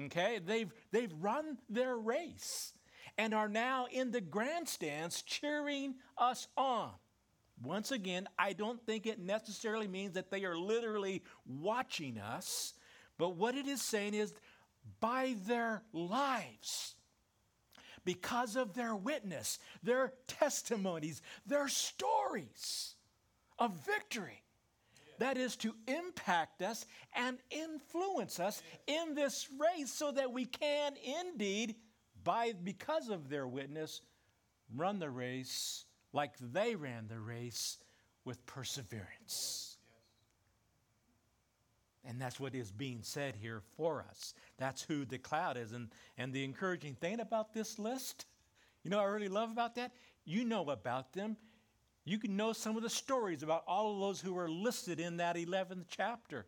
Okay? 0.00 0.38
They've, 0.38 0.72
they've 0.92 1.12
run 1.20 1.58
their 1.68 1.96
race 1.96 2.72
and 3.18 3.34
are 3.34 3.48
now 3.48 3.88
in 3.90 4.12
the 4.12 4.20
grandstands 4.20 5.22
cheering 5.22 5.96
us 6.16 6.46
on. 6.56 6.92
Once 7.64 7.90
again, 7.90 8.28
I 8.38 8.52
don't 8.52 8.80
think 8.86 9.06
it 9.06 9.18
necessarily 9.18 9.88
means 9.88 10.14
that 10.14 10.30
they 10.30 10.44
are 10.44 10.56
literally 10.56 11.24
watching 11.46 12.18
us, 12.18 12.74
but 13.18 13.30
what 13.30 13.56
it 13.56 13.66
is 13.66 13.82
saying 13.82 14.14
is 14.14 14.32
by 15.00 15.34
their 15.46 15.82
lives, 15.92 16.94
because 18.04 18.56
of 18.56 18.74
their 18.74 18.94
witness, 18.94 19.58
their 19.82 20.12
testimonies, 20.26 21.22
their 21.46 21.68
stories 21.68 22.94
of 23.58 23.72
victory. 23.86 24.42
That 25.18 25.36
is 25.36 25.54
to 25.56 25.74
impact 25.86 26.62
us 26.62 26.84
and 27.14 27.38
influence 27.50 28.40
us 28.40 28.60
in 28.88 29.14
this 29.14 29.48
race 29.76 29.92
so 29.92 30.10
that 30.10 30.32
we 30.32 30.46
can 30.46 30.94
indeed, 30.96 31.76
by 32.24 32.54
because 32.64 33.08
of 33.08 33.28
their 33.28 33.46
witness, 33.46 34.00
run 34.74 34.98
the 34.98 35.10
race 35.10 35.84
like 36.12 36.32
they 36.40 36.74
ran 36.74 37.06
the 37.06 37.20
race 37.20 37.78
with 38.24 38.44
perseverance. 38.46 39.71
And 42.04 42.20
that's 42.20 42.40
what 42.40 42.54
is 42.54 42.72
being 42.72 43.00
said 43.02 43.36
here 43.36 43.62
for 43.76 44.04
us. 44.08 44.34
That's 44.58 44.82
who 44.82 45.04
the 45.04 45.18
cloud 45.18 45.56
is. 45.56 45.72
And, 45.72 45.88
and 46.18 46.32
the 46.32 46.44
encouraging 46.44 46.94
thing 46.94 47.20
about 47.20 47.54
this 47.54 47.78
list, 47.78 48.26
you 48.82 48.90
know 48.90 48.98
I 48.98 49.04
really 49.04 49.28
love 49.28 49.50
about 49.52 49.76
that? 49.76 49.92
You 50.24 50.44
know 50.44 50.68
about 50.70 51.12
them. 51.12 51.36
You 52.04 52.18
can 52.18 52.36
know 52.36 52.52
some 52.52 52.76
of 52.76 52.82
the 52.82 52.90
stories 52.90 53.44
about 53.44 53.62
all 53.68 53.94
of 53.94 54.00
those 54.00 54.20
who 54.20 54.36
are 54.36 54.48
listed 54.48 54.98
in 54.98 55.18
that 55.18 55.36
11th 55.36 55.84
chapter. 55.88 56.46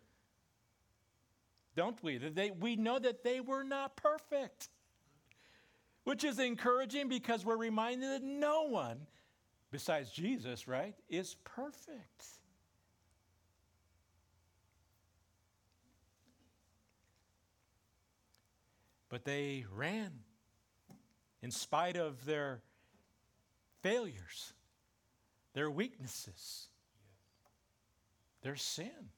Don't 1.77 2.01
we? 2.03 2.19
That 2.19 2.35
they, 2.35 2.51
we 2.51 2.75
know 2.75 2.99
that 2.99 3.23
they 3.23 3.41
were 3.41 3.63
not 3.63 3.97
perfect, 3.97 4.69
which 6.03 6.25
is 6.25 6.41
encouraging 6.41 7.09
because 7.09 7.45
we're 7.45 7.57
reminded 7.57 8.11
that 8.11 8.23
no 8.25 8.65
one, 8.65 8.99
besides 9.71 10.11
Jesus, 10.11 10.67
right, 10.67 10.95
is 11.09 11.37
perfect. 11.45 12.25
But 19.15 19.25
they 19.25 19.65
ran 19.73 20.11
in 21.41 21.53
spite 21.53 21.97
of 21.97 22.25
their 22.25 22.63
failures, 23.81 24.55
their 25.53 25.71
weaknesses, 25.71 26.67
their 28.43 28.57
sin. 28.57 29.13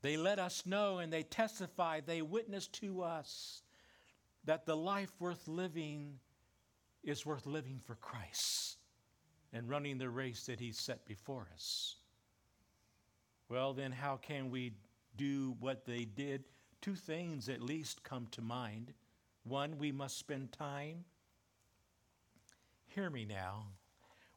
They 0.00 0.16
let 0.16 0.38
us 0.38 0.64
know 0.64 0.96
and 0.96 1.12
they 1.12 1.24
testify, 1.24 2.00
they 2.00 2.22
witness 2.22 2.68
to 2.68 3.02
us 3.02 3.60
that 4.46 4.64
the 4.64 4.74
life 4.74 5.12
worth 5.18 5.46
living 5.46 6.20
is 7.04 7.26
worth 7.26 7.44
living 7.44 7.80
for 7.84 7.96
Christ 7.96 8.78
and 9.52 9.68
running 9.68 9.98
the 9.98 10.08
race 10.08 10.46
that 10.46 10.58
He 10.58 10.72
set 10.72 11.04
before 11.04 11.50
us. 11.52 11.96
Well, 13.50 13.74
then, 13.74 13.92
how 13.92 14.16
can 14.16 14.48
we 14.48 14.72
do 15.18 15.54
what 15.60 15.84
they 15.84 16.06
did? 16.06 16.44
Two 16.82 16.96
things 16.96 17.48
at 17.48 17.62
least 17.62 18.02
come 18.02 18.26
to 18.32 18.42
mind. 18.42 18.92
One, 19.44 19.78
we 19.78 19.92
must 19.92 20.18
spend 20.18 20.52
time. 20.52 21.04
Hear 22.88 23.08
me 23.08 23.24
now. 23.24 23.68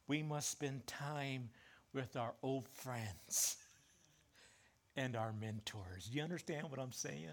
We 0.07 0.23
must 0.23 0.51
spend 0.51 0.87
time 0.87 1.49
with 1.93 2.15
our 2.15 2.35
old 2.43 2.67
friends 2.69 3.57
and 4.95 5.15
our 5.15 5.33
mentors. 5.33 6.05
Do 6.05 6.17
you 6.17 6.23
understand 6.23 6.69
what 6.69 6.79
I'm 6.79 6.91
saying? 6.91 7.31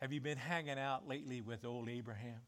Have 0.00 0.12
you 0.12 0.20
been 0.20 0.38
hanging 0.38 0.78
out 0.78 1.08
lately 1.08 1.40
with 1.40 1.64
old 1.64 1.88
Abraham? 1.88 2.40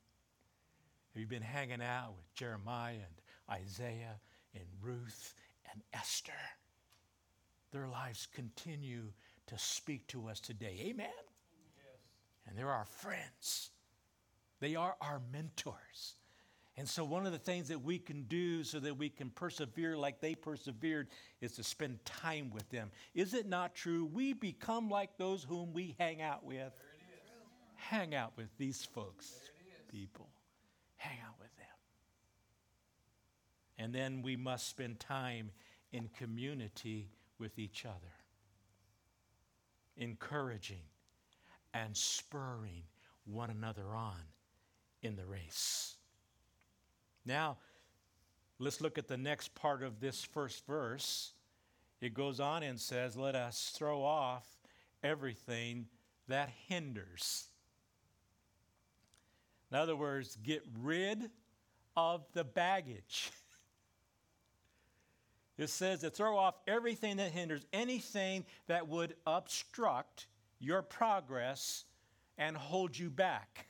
Have 1.14 1.20
you 1.20 1.26
been 1.26 1.42
hanging 1.42 1.80
out 1.80 2.14
with 2.16 2.34
Jeremiah 2.34 2.94
and 2.94 3.62
Isaiah 3.62 4.20
and 4.54 4.64
Ruth 4.82 5.34
and 5.72 5.82
Esther? 5.92 6.32
Their 7.72 7.88
lives 7.88 8.28
continue 8.32 9.12
to 9.48 9.58
speak 9.58 10.06
to 10.08 10.28
us 10.28 10.40
today. 10.40 10.76
Amen? 10.86 11.06
Yes. 11.06 12.46
And 12.46 12.58
they're 12.58 12.70
our 12.70 12.86
friends, 12.86 13.70
they 14.60 14.76
are 14.76 14.96
our 15.00 15.20
mentors. 15.32 16.14
And 16.76 16.88
so, 16.88 17.04
one 17.04 17.24
of 17.24 17.30
the 17.30 17.38
things 17.38 17.68
that 17.68 17.82
we 17.82 17.98
can 17.98 18.24
do 18.24 18.64
so 18.64 18.80
that 18.80 18.98
we 18.98 19.08
can 19.08 19.30
persevere 19.30 19.96
like 19.96 20.20
they 20.20 20.34
persevered 20.34 21.06
is 21.40 21.52
to 21.52 21.62
spend 21.62 22.04
time 22.04 22.50
with 22.52 22.68
them. 22.70 22.90
Is 23.14 23.32
it 23.32 23.48
not 23.48 23.76
true? 23.76 24.06
We 24.12 24.32
become 24.32 24.90
like 24.90 25.16
those 25.16 25.44
whom 25.44 25.72
we 25.72 25.94
hang 26.00 26.20
out 26.20 26.44
with. 26.44 26.72
Hang 27.76 28.14
out 28.14 28.32
with 28.36 28.48
these 28.58 28.84
folks, 28.84 29.34
people. 29.88 30.28
Hang 30.96 31.18
out 31.24 31.34
with 31.38 31.54
them. 31.56 31.66
And 33.78 33.94
then 33.94 34.22
we 34.22 34.34
must 34.34 34.68
spend 34.68 34.98
time 34.98 35.50
in 35.92 36.08
community 36.18 37.10
with 37.38 37.58
each 37.58 37.84
other, 37.84 38.12
encouraging 39.96 40.82
and 41.72 41.96
spurring 41.96 42.82
one 43.24 43.50
another 43.50 43.94
on 43.94 44.20
in 45.02 45.16
the 45.16 45.24
race. 45.24 45.96
Now, 47.26 47.56
let's 48.58 48.80
look 48.80 48.98
at 48.98 49.08
the 49.08 49.16
next 49.16 49.54
part 49.54 49.82
of 49.82 50.00
this 50.00 50.24
first 50.24 50.66
verse. 50.66 51.32
It 52.00 52.14
goes 52.14 52.40
on 52.40 52.62
and 52.62 52.78
says, 52.78 53.16
Let 53.16 53.34
us 53.34 53.72
throw 53.76 54.02
off 54.02 54.46
everything 55.02 55.86
that 56.28 56.50
hinders. 56.68 57.48
In 59.70 59.78
other 59.78 59.96
words, 59.96 60.36
get 60.42 60.62
rid 60.80 61.30
of 61.96 62.24
the 62.32 62.44
baggage. 62.44 63.30
It 65.56 65.70
says 65.70 66.00
to 66.00 66.11
throw 66.11 66.37
off 66.37 66.56
everything 66.66 67.18
that 67.18 67.30
hinders, 67.30 67.64
anything 67.73 68.44
that 68.66 68.88
would 68.88 69.14
obstruct 69.26 70.26
your 70.58 70.82
progress 70.82 71.84
and 72.38 72.56
hold 72.56 72.99
you 72.99 73.11
back. 73.11 73.66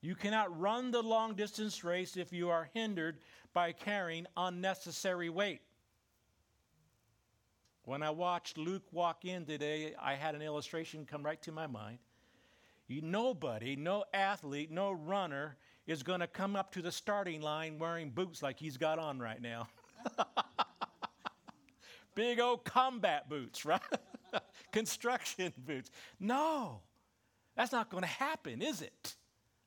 You 0.00 0.14
cannot 0.14 0.58
run 0.58 0.90
the 0.90 1.02
long 1.02 1.34
distance 1.34 1.84
race 1.84 2.16
if 2.16 2.32
you 2.32 2.50
are 2.50 2.70
hindered 2.72 3.18
by 3.52 3.72
carrying 3.72 4.26
unnecessary 4.36 5.28
weight. 5.28 5.60
When 7.84 8.02
I 8.02 8.10
watched 8.10 8.58
Luke 8.58 8.84
walk 8.92 9.24
in 9.24 9.46
today, 9.46 9.94
I 10.00 10.14
had 10.14 10.34
an 10.34 10.42
illustration 10.42 11.06
come 11.06 11.22
right 11.24 11.40
to 11.42 11.52
my 11.52 11.66
mind. 11.66 11.98
Nobody, 12.88 13.76
no 13.76 14.04
athlete, 14.12 14.70
no 14.70 14.92
runner 14.92 15.56
is 15.86 16.02
going 16.02 16.20
to 16.20 16.26
come 16.26 16.54
up 16.54 16.70
to 16.72 16.82
the 16.82 16.92
starting 16.92 17.40
line 17.40 17.78
wearing 17.78 18.10
boots 18.10 18.42
like 18.42 18.58
he's 18.58 18.76
got 18.76 18.98
on 18.98 19.18
right 19.18 19.40
now. 19.40 19.68
Big 22.14 22.40
old 22.40 22.64
combat 22.64 23.28
boots, 23.28 23.64
right? 23.64 23.80
Construction 24.72 25.52
boots. 25.56 25.90
No, 26.18 26.80
that's 27.56 27.72
not 27.72 27.90
going 27.90 28.02
to 28.02 28.08
happen, 28.08 28.62
is 28.62 28.82
it? 28.82 29.16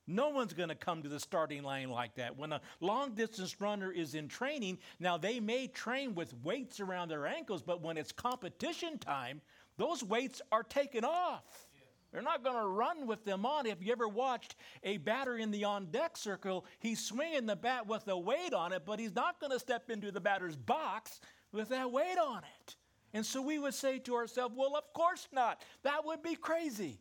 No 0.08 0.30
one's 0.30 0.54
going 0.54 0.70
to 0.70 0.76
come 0.76 1.04
to 1.04 1.10
the 1.10 1.20
starting 1.20 1.64
line 1.64 1.90
like 1.90 2.16
that. 2.16 2.38
When 2.38 2.52
a 2.52 2.62
long 2.82 3.14
distance 3.14 3.62
runner 3.62 3.92
is 3.92 4.16
in 4.16 4.28
training, 4.28 4.80
now 5.00 5.18
they 5.18 5.40
may 5.40 5.68
train 5.68 6.16
with 6.16 6.34
weights 6.44 6.80
around 6.80 7.10
their 7.10 7.28
ankles, 7.28 7.62
but 7.62 7.82
when 7.82 7.98
it's 7.98 8.12
competition 8.12 8.98
time, 8.98 9.42
those 9.78 10.04
weights 10.04 10.42
are 10.52 10.64
taken 10.64 11.06
off. 11.06 11.68
They're 12.12 12.22
not 12.22 12.44
going 12.44 12.58
to 12.58 12.68
run 12.68 13.08
with 13.08 13.24
them 13.24 13.46
on. 13.46 13.66
If 13.66 13.82
you 13.82 13.92
ever 13.92 14.08
watched 14.08 14.56
a 14.84 14.98
batter 14.98 15.38
in 15.38 15.50
the 15.50 15.64
on 15.64 15.86
deck 15.92 16.18
circle, 16.18 16.66
he's 16.80 17.00
swinging 17.00 17.46
the 17.46 17.56
bat 17.56 17.88
with 17.88 18.08
a 18.08 18.18
weight 18.18 18.54
on 18.54 18.74
it, 18.74 18.84
but 18.86 19.00
he's 19.00 19.16
not 19.16 19.40
going 19.40 19.52
to 19.52 19.60
step 19.60 19.90
into 19.90 20.12
the 20.12 20.20
batter's 20.20 20.58
box 20.58 21.22
with 21.52 21.70
that 21.70 21.92
weight 21.92 22.18
on 22.18 22.42
it. 22.60 22.76
And 23.14 23.26
so 23.26 23.42
we 23.42 23.60
would 23.60 23.74
say 23.74 24.00
to 24.00 24.16
ourselves, 24.16 24.56
well, 24.58 24.76
of 24.76 24.92
course 24.94 25.28
not. 25.32 25.62
That 25.84 26.06
would 26.06 26.22
be 26.22 26.36
crazy. 26.36 27.00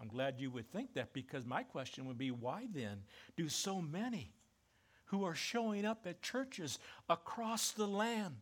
I'm 0.00 0.08
glad 0.08 0.38
you 0.38 0.50
would 0.50 0.70
think 0.70 0.94
that 0.94 1.12
because 1.12 1.46
my 1.46 1.62
question 1.62 2.06
would 2.06 2.18
be 2.18 2.30
why 2.30 2.66
then 2.74 3.02
do 3.36 3.48
so 3.48 3.80
many 3.80 4.32
who 5.06 5.24
are 5.24 5.34
showing 5.34 5.84
up 5.84 6.06
at 6.06 6.20
churches 6.20 6.78
across 7.08 7.70
the 7.70 7.86
land 7.86 8.36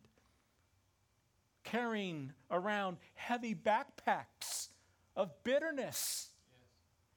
carrying 1.65 2.31
around 2.49 2.97
heavy 3.15 3.53
backpacks 3.53 4.69
of 5.17 5.31
bitterness, 5.43 6.29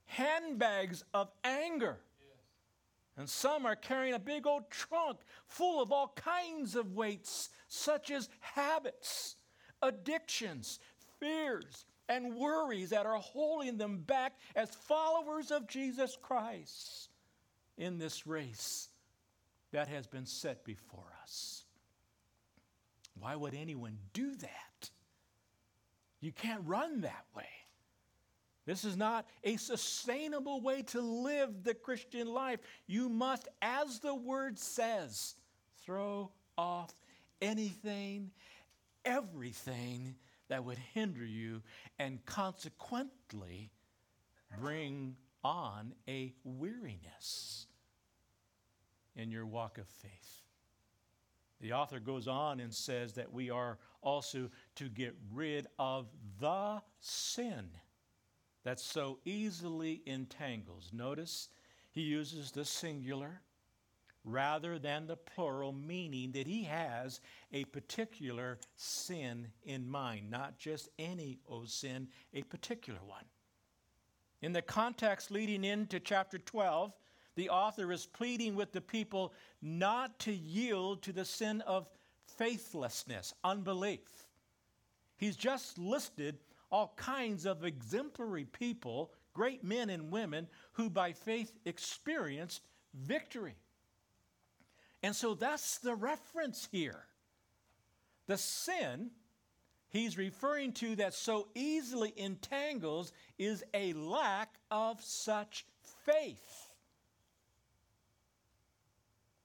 yes. 0.06 0.18
handbags 0.18 1.04
of 1.14 1.30
anger? 1.44 1.98
Yes. 2.18 2.38
And 3.16 3.28
some 3.28 3.64
are 3.64 3.76
carrying 3.76 4.14
a 4.14 4.18
big 4.18 4.46
old 4.46 4.68
trunk 4.70 5.18
full 5.46 5.80
of 5.80 5.92
all 5.92 6.12
kinds 6.16 6.74
of 6.74 6.94
weights, 6.94 7.50
such 7.68 8.11
as 8.11 8.28
habits, 8.40 9.37
addictions, 9.82 10.80
fears, 11.20 11.84
and 12.08 12.34
worries 12.34 12.90
that 12.90 13.06
are 13.06 13.18
holding 13.18 13.76
them 13.76 13.98
back 13.98 14.38
as 14.56 14.70
followers 14.70 15.50
of 15.50 15.68
Jesus 15.68 16.16
Christ 16.20 17.11
in 17.76 17.98
this 17.98 18.26
race 18.26 18.88
that 19.72 19.88
has 19.88 20.06
been 20.06 20.26
set 20.26 20.64
before 20.64 21.12
us. 21.22 21.64
Why 23.20 23.37
would 23.37 23.54
anyone 23.54 23.98
do 24.12 24.35
that? 24.37 24.90
You 26.20 26.33
can't 26.33 26.62
run 26.64 27.02
that 27.02 27.24
way. 27.37 27.48
This 28.66 28.85
is 28.85 28.96
not 28.96 29.26
a 29.44 29.57
sustainable 29.57 30.61
way 30.61 30.83
to 30.83 31.00
live 31.00 31.64
the 31.64 31.74
Christian 31.74 32.26
life. 32.26 32.61
You 32.87 33.09
must, 33.09 33.48
as 33.62 34.00
the 34.00 34.14
word 34.14 34.59
says, 34.59 35.37
throw 35.85 36.33
off 36.59 36.92
anything, 37.40 38.31
everything 39.04 40.16
that 40.48 40.64
would 40.64 40.78
hinder 40.92 41.24
you 41.24 41.62
and 41.98 42.24
consequently 42.26 43.70
bring 44.61 45.16
on 45.42 45.94
a 46.07 46.35
weariness 46.44 47.66
in 49.16 49.31
your 49.31 49.46
walk 49.46 49.78
of 49.78 49.87
faith. 49.87 50.47
The 51.61 51.73
author 51.73 51.99
goes 51.99 52.29
on 52.29 52.61
and 52.61 52.73
says 52.73 53.14
that 53.14 53.33
we 53.33 53.51
are 53.51 53.79
also 54.01 54.49
to 54.77 54.88
get 54.88 55.16
rid 55.33 55.66
of 55.79 56.07
the 56.40 56.81
sin 57.01 57.71
that 58.64 58.79
so 58.79 59.18
easily 59.25 60.03
entangles. 60.07 60.90
Notice 60.92 61.49
he 61.90 62.03
uses 62.03 62.53
the 62.53 62.64
singular 62.64 63.40
rather 64.25 64.79
than 64.79 65.07
the 65.07 65.16
plural, 65.16 65.73
meaning 65.73 66.33
that 66.33 66.47
he 66.47 66.64
has 66.64 67.21
a 67.53 67.64
particular 67.64 68.59
sin 68.77 69.49
in 69.64 69.88
mind, 69.88 70.31
not 70.31 70.59
just 70.59 70.88
any 70.99 71.38
O 71.49 71.64
sin, 71.64 72.09
a 72.35 72.42
particular 72.42 73.01
one. 73.07 73.25
In 74.42 74.53
the 74.53 74.62
context 74.62 75.31
leading 75.31 75.64
into 75.64 75.99
chapter 75.99 76.38
12, 76.38 76.92
the 77.38 77.51
author 77.51 77.92
is 77.92 78.05
pleading 78.05 78.57
with 78.57 78.72
the 78.72 78.81
people 78.81 79.33
not 79.62 80.18
to 80.18 80.33
yield 80.33 81.03
to 81.03 81.12
the 81.12 81.24
sin 81.24 81.61
of 81.68 81.88
faithlessness, 82.37 83.33
unbelief. 83.44 84.27
He's 85.18 85.37
just 85.37 85.79
listed 85.79 86.38
all 86.72 86.94
kinds 86.96 87.46
of 87.46 87.64
exemplary 87.64 88.44
people, 88.44 89.12
great 89.35 89.62
men 89.62 89.88
and 89.88 90.11
women, 90.11 90.48
who 90.72 90.90
by 90.90 91.12
faith 91.12 91.53
experienced 91.64 92.62
victory. 92.92 93.55
And 95.05 95.14
so 95.14 95.35
that's 95.35 95.79
the 95.79 95.94
reference 95.94 96.66
here. 96.72 97.05
The 98.27 98.37
sin 98.37 99.12
he's 99.90 100.18
referring 100.18 100.72
to 100.72 100.96
that 100.96 101.14
so 101.14 101.46
easily 101.55 102.12
entangles 102.16 103.12
is 103.38 103.62
a 103.74 103.92
lack 103.92 104.57
of 104.72 105.01
such 105.01 105.66
faith. 106.05 106.67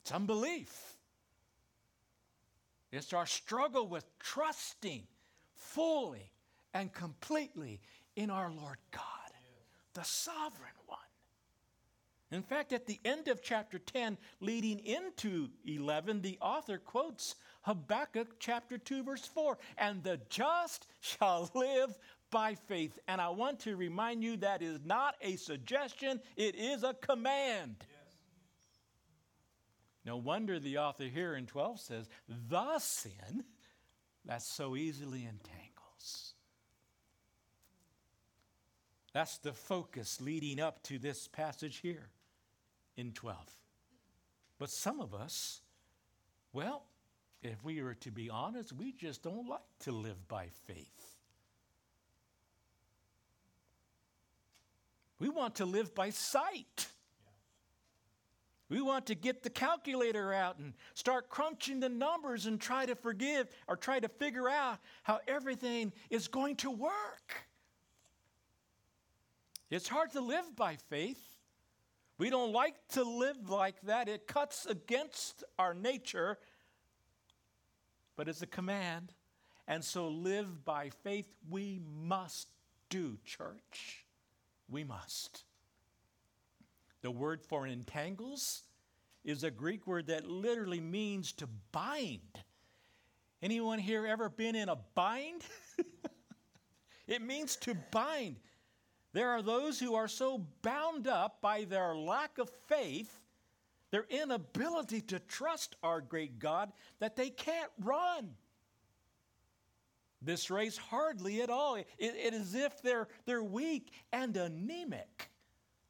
It's 0.03 0.11
unbelief. 0.11 0.97
It's 2.91 3.13
our 3.13 3.25
struggle 3.25 3.87
with 3.87 4.05
trusting 4.19 5.07
fully 5.55 6.29
and 6.73 6.91
completely 6.91 7.79
in 8.17 8.29
our 8.29 8.51
Lord 8.51 8.77
God, 8.91 9.31
the 9.93 10.03
sovereign 10.03 10.73
one. 10.87 10.99
In 12.31 12.43
fact, 12.43 12.73
at 12.73 12.85
the 12.85 12.99
end 13.05 13.29
of 13.29 13.41
chapter 13.41 13.79
10, 13.79 14.17
leading 14.41 14.79
into 14.79 15.49
11, 15.65 16.21
the 16.21 16.37
author 16.41 16.79
quotes 16.79 17.35
Habakkuk 17.61 18.39
chapter 18.39 18.77
2, 18.77 19.03
verse 19.03 19.25
4 19.25 19.57
And 19.77 20.03
the 20.03 20.19
just 20.29 20.87
shall 20.99 21.49
live 21.53 21.97
by 22.29 22.55
faith. 22.55 22.99
And 23.07 23.21
I 23.21 23.29
want 23.29 23.61
to 23.61 23.77
remind 23.77 24.21
you 24.21 24.35
that 24.37 24.61
is 24.61 24.79
not 24.83 25.15
a 25.21 25.37
suggestion, 25.37 26.19
it 26.35 26.55
is 26.55 26.83
a 26.83 26.93
command. 26.95 27.77
No 30.05 30.17
wonder 30.17 30.59
the 30.59 30.77
author 30.77 31.05
here 31.05 31.35
in 31.35 31.45
12 31.45 31.79
says, 31.79 32.09
the 32.49 32.79
sin 32.79 33.45
that 34.25 34.41
so 34.41 34.75
easily 34.75 35.21
entangles. 35.21 36.33
That's 39.13 39.37
the 39.37 39.53
focus 39.53 40.19
leading 40.19 40.59
up 40.59 40.83
to 40.83 40.99
this 40.99 41.27
passage 41.27 41.77
here 41.77 42.09
in 42.97 43.11
12. 43.11 43.37
But 44.59 44.69
some 44.69 44.99
of 44.99 45.13
us, 45.13 45.61
well, 46.51 46.83
if 47.41 47.63
we 47.63 47.81
were 47.81 47.95
to 47.95 48.11
be 48.11 48.29
honest, 48.29 48.73
we 48.73 48.91
just 48.91 49.23
don't 49.23 49.47
like 49.47 49.61
to 49.81 49.91
live 49.91 50.27
by 50.27 50.47
faith. 50.65 50.87
We 55.19 55.29
want 55.29 55.55
to 55.55 55.65
live 55.65 55.93
by 55.95 56.09
sight. 56.09 56.87
We 58.73 58.81
want 58.81 59.05
to 59.05 59.13
get 59.13 59.43
the 59.43 59.51
calculator 59.51 60.33
out 60.33 60.57
and 60.57 60.73
start 60.95 61.29
crunching 61.29 61.79
the 61.79 61.89
numbers 61.89 62.47
and 62.47 62.59
try 62.59 62.87
to 62.87 62.95
forgive 62.95 63.47
or 63.67 63.75
try 63.75 63.99
to 63.99 64.09
figure 64.09 64.49
out 64.49 64.79
how 65.03 65.19
everything 65.27 65.93
is 66.09 66.27
going 66.27 66.55
to 66.55 66.71
work. 66.71 67.45
It's 69.69 69.87
hard 69.87 70.13
to 70.13 70.21
live 70.21 70.55
by 70.55 70.77
faith. 70.89 71.21
We 72.17 72.31
don't 72.31 72.51
like 72.51 72.73
to 72.93 73.03
live 73.03 73.47
like 73.47 73.79
that. 73.83 74.09
It 74.09 74.25
cuts 74.25 74.65
against 74.65 75.43
our 75.59 75.75
nature, 75.75 76.39
but 78.15 78.27
it's 78.27 78.41
a 78.41 78.47
command. 78.47 79.13
And 79.67 79.83
so, 79.83 80.07
live 80.07 80.65
by 80.65 80.89
faith 81.03 81.31
we 81.47 81.79
must 82.03 82.47
do, 82.89 83.19
church. 83.23 84.07
We 84.67 84.83
must. 84.83 85.43
The 87.03 87.11
word 87.11 87.43
for 87.43 87.67
entangles 87.67 88.63
is 89.23 89.43
a 89.43 89.51
Greek 89.51 89.85
word 89.85 90.07
that 90.07 90.25
literally 90.25 90.79
means 90.79 91.33
to 91.33 91.47
bind. 91.71 92.39
Anyone 93.41 93.77
here 93.79 94.07
ever 94.07 94.29
been 94.29 94.55
in 94.55 94.69
a 94.69 94.77
bind? 94.95 95.43
it 97.07 97.21
means 97.21 97.57
to 97.57 97.75
bind. 97.91 98.37
There 99.11 99.29
are 99.29 99.41
those 99.41 99.79
who 99.79 99.95
are 99.95 100.07
so 100.07 100.47
bound 100.61 101.07
up 101.07 101.41
by 101.41 101.65
their 101.65 101.93
lack 101.93 102.37
of 102.37 102.49
faith, 102.67 103.19
their 103.91 104.05
inability 104.09 105.01
to 105.01 105.19
trust 105.19 105.75
our 105.83 105.99
great 105.99 106.39
God, 106.39 106.71
that 106.99 107.17
they 107.17 107.29
can't 107.29 107.71
run. 107.81 108.29
This 110.21 110.49
race 110.49 110.77
hardly 110.77 111.41
at 111.41 111.49
all. 111.49 111.75
it, 111.75 111.85
it 111.99 112.33
is 112.33 112.41
as 112.41 112.55
if 112.55 112.81
they're, 112.81 113.09
they're 113.25 113.43
weak 113.43 113.91
and 114.13 114.35
anemic, 114.37 115.29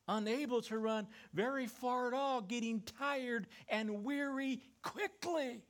unable 0.07 0.61
to 0.63 0.77
run 0.77 1.07
very 1.33 1.67
far 1.67 2.07
at 2.07 2.13
all, 2.13 2.41
getting 2.41 2.81
tired 2.81 3.47
and 3.69 4.03
weary 4.03 4.61
quickly. 4.81 5.61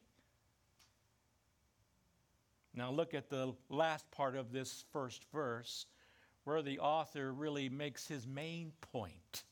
Now, 2.75 2.91
look 2.91 3.13
at 3.13 3.29
the 3.29 3.53
last 3.69 4.09
part 4.11 4.35
of 4.35 4.51
this 4.51 4.83
first 4.91 5.25
verse 5.31 5.85
where 6.43 6.61
the 6.61 6.79
author 6.79 7.31
really 7.31 7.69
makes 7.69 8.07
his 8.07 8.27
main 8.27 8.71
point. 8.81 9.43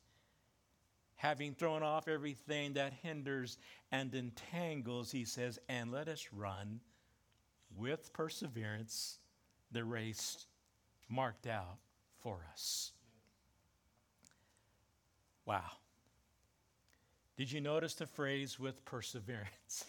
Having 1.15 1.53
thrown 1.53 1.83
off 1.83 2.07
everything 2.07 2.73
that 2.73 2.93
hinders 2.93 3.59
and 3.91 4.13
entangles, 4.15 5.11
he 5.11 5.23
says, 5.23 5.59
and 5.69 5.91
let 5.91 6.07
us 6.07 6.27
run 6.33 6.79
with 7.77 8.11
perseverance 8.11 9.19
the 9.71 9.83
race 9.83 10.47
marked 11.07 11.45
out 11.45 11.77
for 12.17 12.45
us. 12.51 12.91
Wow. 15.45 15.71
Did 17.37 17.51
you 17.51 17.61
notice 17.61 17.95
the 17.95 18.05
phrase 18.05 18.59
with 18.59 18.83
perseverance? 18.85 19.85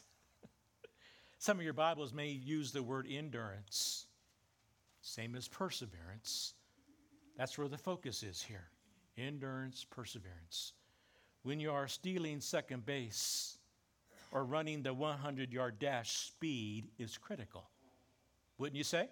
Some 1.38 1.58
of 1.58 1.64
your 1.64 1.74
Bibles 1.74 2.12
may 2.12 2.28
use 2.28 2.72
the 2.72 2.82
word 2.82 3.06
endurance, 3.10 4.06
same 5.02 5.34
as 5.34 5.48
perseverance. 5.48 6.54
That's 7.36 7.58
where 7.58 7.68
the 7.68 7.78
focus 7.78 8.22
is 8.22 8.42
here 8.42 8.68
endurance, 9.18 9.84
perseverance. 9.84 10.72
When 11.42 11.60
you 11.60 11.70
are 11.72 11.88
stealing 11.88 12.40
second 12.40 12.86
base 12.86 13.58
or 14.30 14.44
running 14.44 14.82
the 14.82 14.94
100 14.94 15.52
yard 15.52 15.78
dash, 15.78 16.10
speed 16.12 16.88
is 16.98 17.18
critical. 17.18 17.68
Wouldn't 18.58 18.76
you 18.76 18.84
say? 18.84 19.08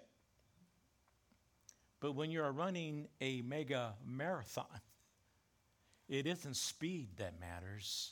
But 1.99 2.13
when 2.13 2.31
you're 2.31 2.51
running 2.51 3.07
a 3.19 3.41
mega 3.43 3.93
marathon, 4.03 4.65
it 6.11 6.27
isn't 6.27 6.57
speed 6.57 7.07
that 7.15 7.39
matters, 7.39 8.11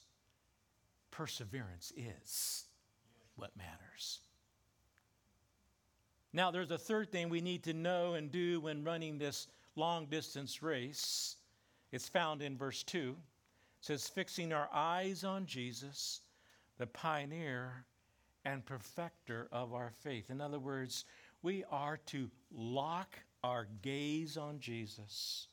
perseverance 1.11 1.91
is 1.97 2.63
what 3.35 3.51
matters. 3.57 4.21
Now, 6.31 6.49
there's 6.49 6.71
a 6.71 6.77
third 6.77 7.11
thing 7.11 7.27
we 7.27 7.41
need 7.41 7.63
to 7.63 7.73
know 7.73 8.13
and 8.13 8.31
do 8.31 8.61
when 8.61 8.85
running 8.85 9.17
this 9.17 9.47
long 9.75 10.05
distance 10.05 10.63
race. 10.63 11.35
It's 11.91 12.07
found 12.07 12.41
in 12.41 12.57
verse 12.57 12.83
2. 12.83 13.09
It 13.09 13.15
says, 13.85 14.07
fixing 14.07 14.53
our 14.53 14.69
eyes 14.71 15.25
on 15.25 15.45
Jesus, 15.45 16.21
the 16.77 16.87
pioneer 16.87 17.83
and 18.45 18.65
perfecter 18.65 19.49
of 19.51 19.73
our 19.73 19.91
faith. 19.91 20.29
In 20.29 20.39
other 20.39 20.59
words, 20.59 21.03
we 21.41 21.65
are 21.69 21.97
to 22.05 22.31
lock 22.49 23.19
our 23.43 23.67
gaze 23.81 24.37
on 24.37 24.61
Jesus. 24.61 25.48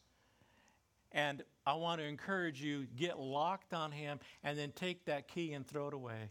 And 1.12 1.42
I 1.66 1.74
want 1.74 2.00
to 2.00 2.06
encourage 2.06 2.62
you 2.62 2.86
get 2.96 3.18
locked 3.18 3.72
on 3.72 3.92
him 3.92 4.20
and 4.44 4.58
then 4.58 4.72
take 4.72 5.04
that 5.06 5.28
key 5.28 5.52
and 5.52 5.66
throw 5.66 5.88
it 5.88 5.94
away. 5.94 6.30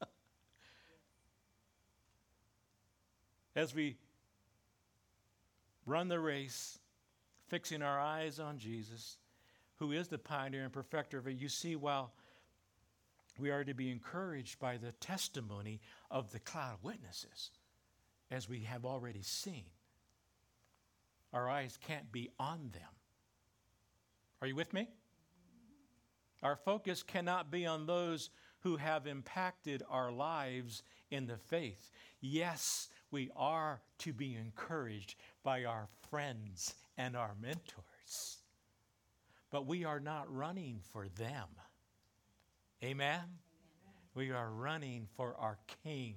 As 3.56 3.74
we 3.74 3.96
run 5.86 6.08
the 6.08 6.18
race, 6.18 6.78
fixing 7.48 7.82
our 7.82 8.00
eyes 8.00 8.40
on 8.40 8.58
Jesus, 8.58 9.18
who 9.76 9.92
is 9.92 10.08
the 10.08 10.18
pioneer 10.18 10.64
and 10.64 10.72
perfecter 10.72 11.18
of 11.18 11.28
it, 11.28 11.36
you 11.36 11.48
see, 11.48 11.76
while 11.76 12.12
we 13.38 13.50
are 13.50 13.64
to 13.64 13.74
be 13.74 13.90
encouraged 13.90 14.58
by 14.58 14.76
the 14.76 14.92
testimony 14.92 15.80
of 16.10 16.32
the 16.32 16.38
cloud 16.40 16.74
of 16.74 16.84
witnesses, 16.84 17.50
as 18.30 18.48
we 18.48 18.60
have 18.60 18.84
already 18.84 19.22
seen, 19.22 19.64
our 21.32 21.48
eyes 21.48 21.78
can't 21.86 22.10
be 22.12 22.30
on 22.38 22.70
them. 22.72 22.82
Are 24.44 24.46
you 24.46 24.56
with 24.56 24.74
me? 24.74 24.90
Our 26.42 26.54
focus 26.54 27.02
cannot 27.02 27.50
be 27.50 27.64
on 27.64 27.86
those 27.86 28.28
who 28.60 28.76
have 28.76 29.06
impacted 29.06 29.82
our 29.88 30.12
lives 30.12 30.82
in 31.10 31.26
the 31.26 31.38
faith. 31.38 31.90
Yes, 32.20 32.90
we 33.10 33.30
are 33.36 33.80
to 34.00 34.12
be 34.12 34.36
encouraged 34.36 35.14
by 35.42 35.64
our 35.64 35.88
friends 36.10 36.74
and 36.98 37.16
our 37.16 37.34
mentors. 37.40 38.36
But 39.50 39.64
we 39.64 39.86
are 39.86 39.98
not 39.98 40.30
running 40.30 40.80
for 40.92 41.08
them. 41.08 41.48
Amen? 42.82 43.22
We 44.14 44.30
are 44.30 44.50
running 44.50 45.08
for 45.16 45.34
our 45.38 45.56
King, 45.82 46.16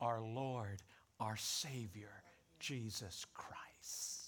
our 0.00 0.20
Lord, 0.20 0.82
our 1.20 1.36
Savior, 1.36 2.24
Jesus 2.58 3.24
Christ. 3.32 4.21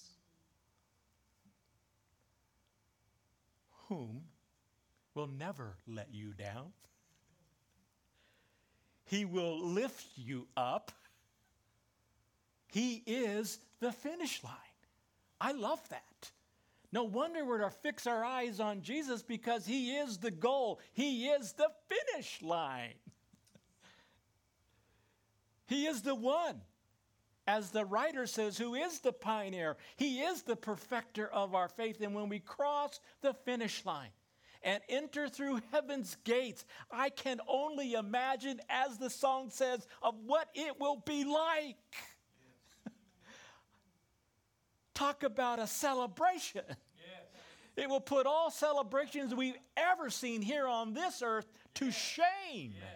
Whom 3.89 4.23
will 5.13 5.27
never 5.27 5.77
let 5.87 6.13
you 6.13 6.33
down. 6.33 6.73
He 9.05 9.25
will 9.25 9.63
lift 9.63 10.05
you 10.15 10.47
up. 10.57 10.91
He 12.67 13.03
is 13.05 13.59
the 13.79 13.91
finish 13.91 14.43
line. 14.43 14.53
I 15.39 15.51
love 15.51 15.87
that. 15.89 16.31
No 16.91 17.03
wonder 17.03 17.45
we're 17.45 17.59
to 17.59 17.69
fix 17.69 18.07
our 18.07 18.23
eyes 18.23 18.59
on 18.59 18.81
Jesus 18.81 19.21
because 19.21 19.65
He 19.65 19.95
is 19.95 20.17
the 20.17 20.31
goal, 20.31 20.79
He 20.93 21.27
is 21.27 21.53
the 21.53 21.69
finish 21.87 22.41
line. 22.41 22.93
he 25.67 25.85
is 25.85 26.01
the 26.01 26.15
one, 26.15 26.61
as 27.47 27.71
the 27.71 27.85
writer 27.85 28.25
says, 28.25 28.57
who 28.57 28.75
is 28.75 28.99
the 28.99 29.13
pioneer. 29.13 29.77
He 29.97 30.21
is 30.21 30.41
the 30.41 30.55
perfecter 30.55 31.27
of 31.27 31.53
our 31.53 31.69
faith. 31.69 32.01
And 32.01 32.15
when 32.15 32.29
we 32.29 32.39
cross 32.39 32.99
the 33.21 33.33
finish 33.33 33.85
line, 33.85 34.09
and 34.65 34.81
enter 34.89 35.29
through 35.29 35.61
heaven's 35.71 36.17
gates. 36.23 36.65
I 36.91 37.11
can 37.11 37.39
only 37.47 37.93
imagine, 37.93 38.59
as 38.67 38.97
the 38.97 39.11
song 39.11 39.51
says, 39.51 39.87
of 40.01 40.15
what 40.25 40.49
it 40.55 40.79
will 40.79 41.03
be 41.05 41.23
like. 41.23 41.77
Talk 44.95 45.21
about 45.21 45.59
a 45.59 45.67
celebration. 45.67 46.63
Yes. 46.67 46.75
It 47.77 47.87
will 47.87 48.01
put 48.01 48.25
all 48.25 48.49
celebrations 48.49 49.35
we've 49.35 49.57
ever 49.77 50.09
seen 50.09 50.41
here 50.41 50.67
on 50.67 50.95
this 50.95 51.21
earth 51.23 51.47
to 51.75 51.91
shame. 51.91 52.73
Yes. 52.73 52.94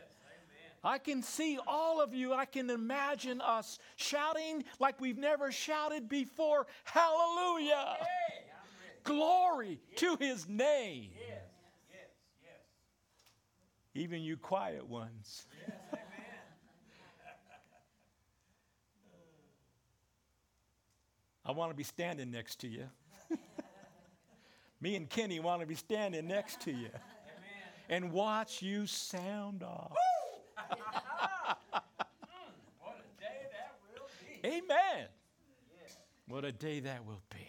I 0.84 0.98
can 0.98 1.22
see 1.22 1.60
all 1.68 2.02
of 2.02 2.14
you. 2.14 2.34
I 2.34 2.46
can 2.46 2.70
imagine 2.70 3.42
us 3.42 3.80
shouting 3.96 4.64
like 4.80 5.00
we've 5.02 5.18
never 5.18 5.52
shouted 5.52 6.08
before. 6.08 6.68
Hallelujah! 6.84 7.98
Glory 9.04 9.80
to 9.96 10.16
his 10.20 10.48
name. 10.48 11.10
Yes, 11.16 11.42
yes, 11.90 12.10
yes. 12.44 14.02
Even 14.02 14.22
you 14.22 14.38
quiet 14.38 14.88
ones. 14.88 15.48
Yes. 15.68 16.00
I 21.50 21.52
want 21.52 21.72
to 21.72 21.76
be 21.76 21.84
standing 21.84 22.30
next 22.30 22.60
to 22.60 22.68
you. 22.68 22.86
Me 24.82 24.96
and 24.96 25.10
Kenny 25.10 25.40
want 25.40 25.62
to 25.62 25.68
be 25.68 25.74
standing 25.74 26.28
next 26.28 26.62
to 26.62 26.72
you 26.72 26.90
Amen. 26.90 26.94
and 27.90 28.12
watch 28.12 28.62
you 28.62 28.86
sound 28.86 29.64
off. 29.64 29.98
Amen. 34.46 35.08
Yes. 35.82 35.98
What 36.28 36.46
a 36.46 36.52
day 36.52 36.80
that 36.80 37.06
will 37.06 37.22
be. 37.30 37.48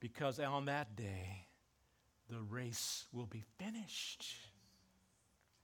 Because 0.00 0.38
on 0.38 0.66
that 0.66 0.96
day, 0.96 1.46
the 2.28 2.40
race 2.40 3.06
will 3.12 3.26
be 3.26 3.42
finished. 3.58 4.24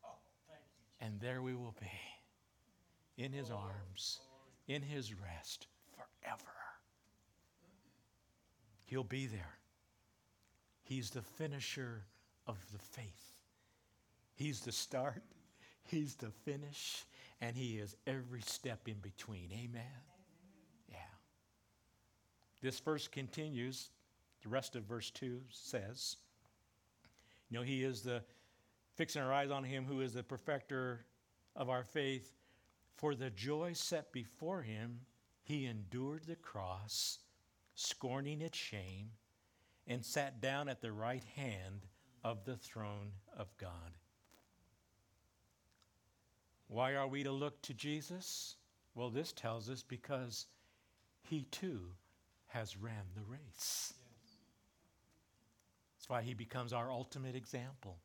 Oh, 0.04 0.08
you. 0.48 0.54
And 1.00 1.20
there 1.20 1.42
we 1.42 1.54
will 1.54 1.74
be 1.80 3.22
in 3.22 3.32
his 3.32 3.50
arms, 3.50 4.20
in 4.66 4.82
his 4.82 5.14
rest 5.14 5.66
forever. 5.96 6.54
He'll 8.84 9.04
be 9.04 9.26
there. 9.26 9.58
He's 10.82 11.10
the 11.10 11.22
finisher 11.22 12.04
of 12.46 12.56
the 12.72 12.78
faith. 12.78 13.34
He's 14.34 14.60
the 14.60 14.72
start, 14.72 15.22
he's 15.88 16.14
the 16.14 16.30
finish, 16.44 17.04
and 17.40 17.56
he 17.56 17.78
is 17.78 17.96
every 18.06 18.42
step 18.42 18.88
in 18.88 18.96
between. 19.00 19.50
Amen. 19.52 19.82
Yeah. 20.88 20.96
This 22.62 22.78
verse 22.80 23.08
continues. 23.08 23.90
The 24.42 24.48
rest 24.48 24.76
of 24.76 24.84
verse 24.84 25.10
2 25.10 25.40
says, 25.50 26.16
You 27.50 27.58
know, 27.58 27.64
he 27.64 27.82
is 27.82 28.02
the 28.02 28.22
fixing 28.94 29.22
our 29.22 29.32
eyes 29.32 29.50
on 29.50 29.64
him 29.64 29.84
who 29.84 30.00
is 30.00 30.12
the 30.12 30.22
perfecter 30.22 31.04
of 31.54 31.68
our 31.68 31.84
faith. 31.84 32.34
For 32.96 33.14
the 33.14 33.30
joy 33.30 33.74
set 33.74 34.12
before 34.12 34.62
him, 34.62 35.00
he 35.44 35.66
endured 35.66 36.24
the 36.24 36.36
cross, 36.36 37.20
scorning 37.74 38.42
its 38.42 38.58
shame, 38.58 39.10
and 39.86 40.04
sat 40.04 40.40
down 40.40 40.68
at 40.68 40.80
the 40.80 40.92
right 40.92 41.22
hand 41.36 41.86
of 42.24 42.44
the 42.44 42.56
throne 42.56 43.12
of 43.36 43.56
God. 43.56 43.96
Why 46.68 46.94
are 46.94 47.08
we 47.08 47.22
to 47.24 47.32
look 47.32 47.60
to 47.62 47.74
Jesus? 47.74 48.56
Well, 48.94 49.10
this 49.10 49.32
tells 49.32 49.68
us 49.68 49.82
because 49.82 50.46
he 51.22 51.44
too 51.50 51.90
has 52.48 52.76
ran 52.76 53.04
the 53.14 53.24
race. 53.24 53.94
That's 55.96 56.08
why 56.08 56.22
he 56.22 56.34
becomes 56.34 56.72
our 56.72 56.90
ultimate 56.90 57.34
example. 57.34 57.98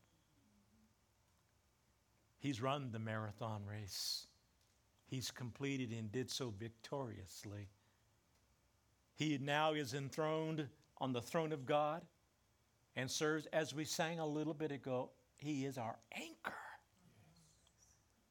He's 2.39 2.61
run 2.61 2.91
the 2.91 2.99
marathon 2.99 3.61
race. 3.65 4.27
He's 5.05 5.31
completed 5.31 5.91
and 5.91 6.11
did 6.11 6.29
so 6.29 6.53
victoriously. 6.57 7.69
He 9.15 9.37
now 9.37 9.73
is 9.73 9.93
enthroned 9.93 10.67
on 10.99 11.13
the 11.13 11.21
throne 11.21 11.51
of 11.51 11.65
God 11.65 12.01
and 12.95 13.09
serves, 13.09 13.45
as 13.53 13.73
we 13.73 13.85
sang 13.85 14.19
a 14.19 14.25
little 14.25 14.53
bit 14.53 14.71
ago, 14.71 15.11
he 15.35 15.65
is 15.65 15.77
our 15.77 15.97
anchor. 16.15 16.53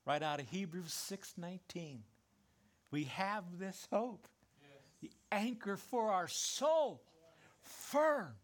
Right 0.04 0.22
out 0.22 0.40
of 0.40 0.48
Hebrews 0.48 0.92
6:19. 0.92 2.04
We 2.90 3.04
have 3.04 3.58
this 3.58 3.86
hope. 3.90 4.28
The 5.00 5.10
anchor 5.30 5.76
for 5.76 6.12
our 6.12 6.28
soul, 6.28 7.02
firm 7.60 8.36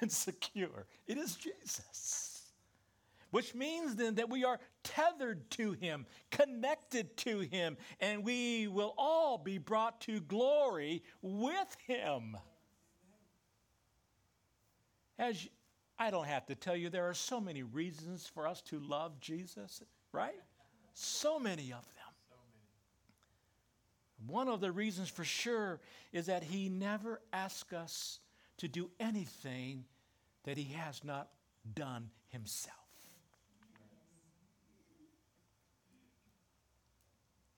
and 0.00 0.10
secure. 0.10 0.86
It 1.06 1.18
is 1.18 1.34
Jesus. 1.36 2.52
Which 3.30 3.52
means 3.52 3.96
then 3.96 4.14
that 4.14 4.30
we 4.30 4.44
are 4.44 4.60
tethered 4.84 5.50
to 5.52 5.72
him, 5.72 6.06
connected 6.30 7.16
to 7.18 7.40
him, 7.40 7.76
and 7.98 8.24
we 8.24 8.68
will 8.68 8.94
all 8.96 9.38
be 9.38 9.58
brought 9.58 10.00
to 10.02 10.20
glory 10.20 11.02
with 11.20 11.76
him. 11.86 12.36
As 15.18 15.48
I 15.98 16.10
don't 16.10 16.26
have 16.26 16.46
to 16.46 16.54
tell 16.54 16.76
you, 16.76 16.90
there 16.90 17.08
are 17.08 17.14
so 17.14 17.40
many 17.40 17.64
reasons 17.64 18.26
for 18.28 18.46
us 18.46 18.62
to 18.62 18.78
love 18.78 19.18
Jesus, 19.18 19.82
right? 20.12 20.40
So 20.94 21.38
many 21.38 21.72
of 21.72 21.82
them. 21.82 22.04
One 24.26 24.48
of 24.48 24.60
the 24.60 24.72
reasons 24.72 25.10
for 25.10 25.24
sure 25.24 25.80
is 26.12 26.26
that 26.26 26.42
he 26.42 26.68
never 26.68 27.20
asks 27.32 27.72
us 27.72 28.20
to 28.58 28.68
do 28.68 28.90
anything 28.98 29.84
that 30.44 30.56
he 30.56 30.72
has 30.74 31.04
not 31.04 31.28
done 31.74 32.08
himself. 32.28 32.78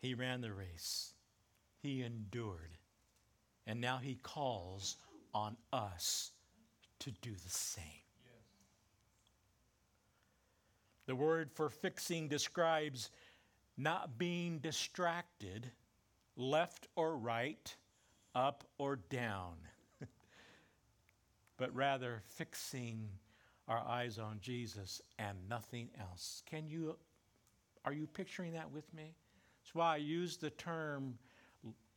He 0.01 0.15
ran 0.15 0.41
the 0.41 0.53
race, 0.53 1.13
he 1.83 2.03
endured, 2.03 2.79
and 3.67 3.81
now 3.81 3.99
he 3.99 4.15
calls 4.15 4.97
on 5.35 5.57
us 5.73 6.33
to 7.01 7.11
do 7.11 7.33
the 7.33 7.51
same. 7.51 7.85
The 11.07 11.17
word 11.17 11.51
for 11.53 11.69
fixing 11.69 12.29
describes 12.29 13.11
not 13.77 14.19
being 14.19 14.59
distracted 14.59 15.71
left 16.37 16.89
or 16.97 17.17
right, 17.17 17.75
up 18.35 18.65
or 18.79 18.97
down, 18.97 19.55
but 21.57 21.75
rather 21.75 22.23
fixing 22.29 23.09
our 23.69 23.83
eyes 23.87 24.19
on 24.19 24.39
Jesus 24.41 25.01
and 25.19 25.37
nothing 25.49 25.89
else. 25.99 26.43
Can 26.47 26.69
you 26.69 26.97
are 27.85 27.93
you 27.93 28.07
picturing 28.07 28.53
that 28.55 28.71
with 28.71 28.93
me? 28.93 29.15
That's 29.63 29.75
why 29.75 29.95
I 29.95 29.99
use 29.99 30.37
the 30.37 30.51
term 30.51 31.19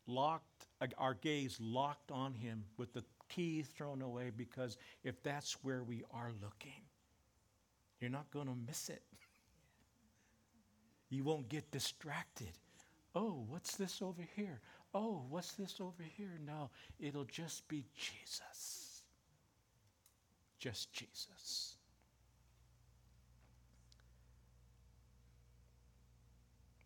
locked 0.07 0.67
our 0.97 1.13
gaze 1.13 1.57
locked 1.59 2.11
on 2.11 2.33
him 2.33 2.63
with 2.77 2.93
the 2.93 3.03
key 3.27 3.61
thrown 3.61 4.01
away 4.01 4.31
because 4.35 4.77
if 5.03 5.21
that's 5.23 5.53
where 5.63 5.83
we 5.83 6.03
are 6.11 6.31
looking, 6.41 6.81
you're 7.99 8.09
not 8.09 8.29
going 8.31 8.47
to 8.47 8.55
miss 8.67 8.89
it. 8.89 9.03
You 11.09 11.23
won't 11.23 11.49
get 11.49 11.71
distracted. 11.71 12.51
Oh, 13.15 13.43
what's 13.47 13.75
this 13.75 14.01
over 14.01 14.23
here? 14.35 14.59
Oh, 14.93 15.23
what's 15.29 15.53
this 15.53 15.79
over 15.79 16.03
here? 16.17 16.39
No, 16.45 16.69
it'll 16.99 17.25
just 17.25 17.67
be 17.67 17.85
Jesus. 17.95 19.03
Just 20.59 20.91
Jesus. 20.93 21.75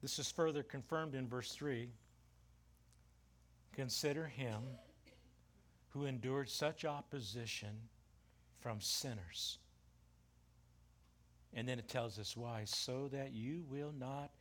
This 0.02 0.20
is 0.20 0.30
further 0.32 0.64
confirmed 0.64 1.16
in 1.16 1.28
verse 1.28 1.54
3. 1.54 1.90
Consider 3.74 4.28
him 4.28 4.62
who 5.90 6.06
endured 6.06 6.50
such 6.50 6.84
opposition 6.86 7.70
from 8.60 8.82
sinners. 8.82 9.60
And 11.56 11.68
then 11.68 11.78
it 11.80 11.88
tells 11.88 12.18
us 12.18 12.36
why, 12.36 12.64
so 12.66 13.08
that 13.10 13.34
you 13.34 13.64
will 13.70 13.94
not 13.98 14.32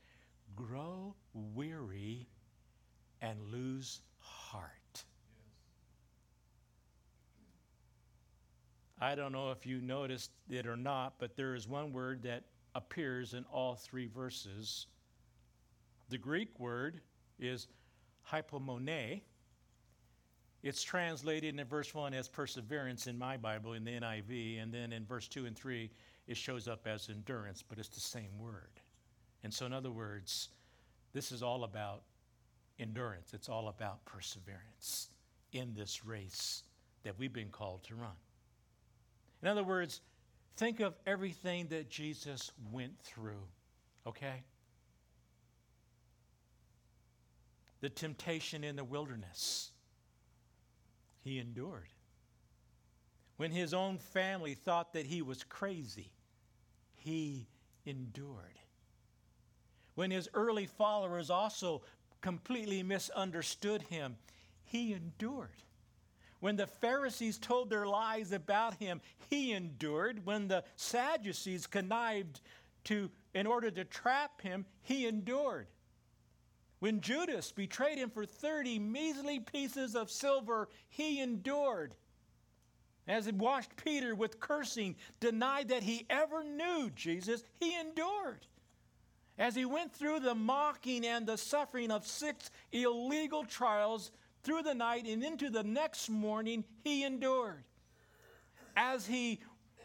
grow 0.56 1.14
weary 1.34 2.26
and 3.20 3.38
lose 3.50 4.00
heart. 4.18 5.04
I 9.00 9.14
don't 9.14 9.32
know 9.32 9.50
if 9.50 9.66
you 9.66 9.80
noticed 9.80 10.30
it 10.48 10.66
or 10.66 10.76
not, 10.76 11.14
but 11.18 11.36
there 11.36 11.54
is 11.54 11.68
one 11.68 11.92
word 11.92 12.22
that 12.22 12.44
appears 12.74 13.34
in 13.34 13.44
all 13.52 13.74
three 13.74 14.06
verses. 14.06 14.86
The 16.08 16.18
Greek 16.18 16.58
word 16.58 17.00
is 17.38 17.66
hypomone. 18.30 19.22
It's 20.62 20.82
translated 20.82 21.58
in 21.58 21.66
verse 21.66 21.92
1 21.92 22.14
as 22.14 22.28
perseverance 22.28 23.08
in 23.08 23.18
my 23.18 23.36
Bible, 23.36 23.72
in 23.72 23.84
the 23.84 23.90
NIV, 23.90 24.62
and 24.62 24.72
then 24.72 24.92
in 24.92 25.04
verse 25.04 25.26
2 25.26 25.46
and 25.46 25.56
3, 25.56 25.90
it 26.26 26.36
shows 26.36 26.68
up 26.68 26.86
as 26.86 27.08
endurance, 27.08 27.62
but 27.62 27.78
it's 27.78 27.88
the 27.88 28.00
same 28.00 28.38
word. 28.38 28.80
And 29.44 29.52
so, 29.52 29.66
in 29.66 29.72
other 29.72 29.90
words, 29.90 30.48
this 31.12 31.32
is 31.32 31.42
all 31.42 31.64
about 31.64 32.02
endurance, 32.78 33.34
it's 33.34 33.48
all 33.48 33.68
about 33.68 34.04
perseverance 34.04 35.08
in 35.52 35.74
this 35.74 36.04
race 36.04 36.62
that 37.02 37.18
we've 37.18 37.32
been 37.32 37.50
called 37.50 37.82
to 37.84 37.94
run. 37.94 38.16
In 39.42 39.48
other 39.48 39.64
words, 39.64 40.00
think 40.56 40.80
of 40.80 40.94
everything 41.06 41.66
that 41.68 41.90
Jesus 41.90 42.52
went 42.70 42.98
through, 43.02 43.42
okay? 44.06 44.42
The 47.80 47.88
temptation 47.88 48.62
in 48.62 48.76
the 48.76 48.84
wilderness, 48.84 49.72
he 51.24 51.38
endured. 51.38 51.88
When 53.36 53.50
his 53.50 53.74
own 53.74 53.98
family 53.98 54.54
thought 54.54 54.92
that 54.92 55.06
he 55.06 55.22
was 55.22 55.44
crazy, 55.44 56.12
he 56.94 57.48
endured. 57.84 58.58
when 59.94 60.10
his 60.10 60.28
early 60.34 60.66
followers 60.66 61.30
also 61.30 61.82
completely 62.20 62.82
misunderstood 62.82 63.82
him, 63.82 64.16
he 64.64 64.92
endured. 64.92 65.62
When 66.40 66.56
the 66.56 66.66
Pharisees 66.66 67.38
told 67.38 67.70
their 67.70 67.86
lies 67.86 68.32
about 68.32 68.74
him, 68.74 69.00
he 69.28 69.52
endured. 69.52 70.24
When 70.24 70.48
the 70.48 70.64
Sadducees 70.76 71.66
connived 71.66 72.40
to, 72.84 73.10
in 73.34 73.46
order 73.46 73.70
to 73.70 73.84
trap 73.84 74.40
him, 74.40 74.66
he 74.82 75.06
endured. 75.06 75.66
When 76.80 77.00
Judas 77.00 77.52
betrayed 77.52 77.98
him 77.98 78.10
for 78.10 78.26
30 78.26 78.80
measly 78.80 79.38
pieces 79.38 79.94
of 79.94 80.10
silver, 80.10 80.68
he 80.88 81.20
endured. 81.20 81.94
As 83.08 83.26
he 83.26 83.32
washed 83.32 83.74
Peter 83.76 84.14
with 84.14 84.38
cursing, 84.38 84.96
denied 85.18 85.68
that 85.68 85.82
he 85.82 86.06
ever 86.08 86.44
knew 86.44 86.90
Jesus, 86.94 87.42
he 87.58 87.78
endured. 87.78 88.46
As 89.38 89.56
he 89.56 89.64
went 89.64 89.92
through 89.92 90.20
the 90.20 90.34
mocking 90.34 91.04
and 91.04 91.26
the 91.26 91.38
suffering 91.38 91.90
of 91.90 92.06
six 92.06 92.50
illegal 92.70 93.44
trials 93.44 94.12
through 94.44 94.62
the 94.62 94.74
night 94.74 95.06
and 95.06 95.24
into 95.24 95.50
the 95.50 95.64
next 95.64 96.08
morning, 96.08 96.64
he 96.84 97.02
endured. 97.04 97.64
As 98.76 99.06
he 99.06 99.40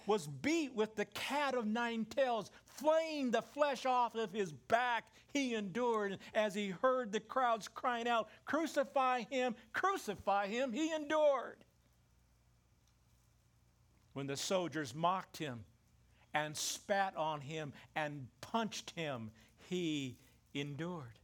was 0.06 0.28
beat 0.28 0.74
with 0.76 0.96
the 0.96 1.06
cat 1.06 1.56
of 1.56 1.66
nine 1.66 2.06
tails, 2.06 2.52
flaying 2.66 3.32
the 3.32 3.42
flesh 3.42 3.86
off 3.86 4.16
of 4.16 4.32
his 4.32 4.54
back, 4.54 5.06
he 5.34 5.56
endured. 5.56 6.20
As 6.34 6.54
he 6.54 6.70
heard 6.70 7.12
the 7.12 7.20
crowds 7.20 7.68
crying 7.68 8.08
out, 8.08 8.30
Crucify 8.46 9.24
him, 9.30 9.56
crucify 9.74 10.48
him, 10.48 10.72
he 10.72 10.94
endured. 10.94 11.58
When 14.18 14.26
the 14.26 14.36
soldiers 14.36 14.96
mocked 14.96 15.38
him, 15.38 15.64
and 16.34 16.58
spat 16.58 17.16
on 17.16 17.40
him 17.40 17.72
and 17.96 18.26
punched 18.42 18.90
him, 18.96 19.30
he 19.70 20.18
endured. 20.56 21.20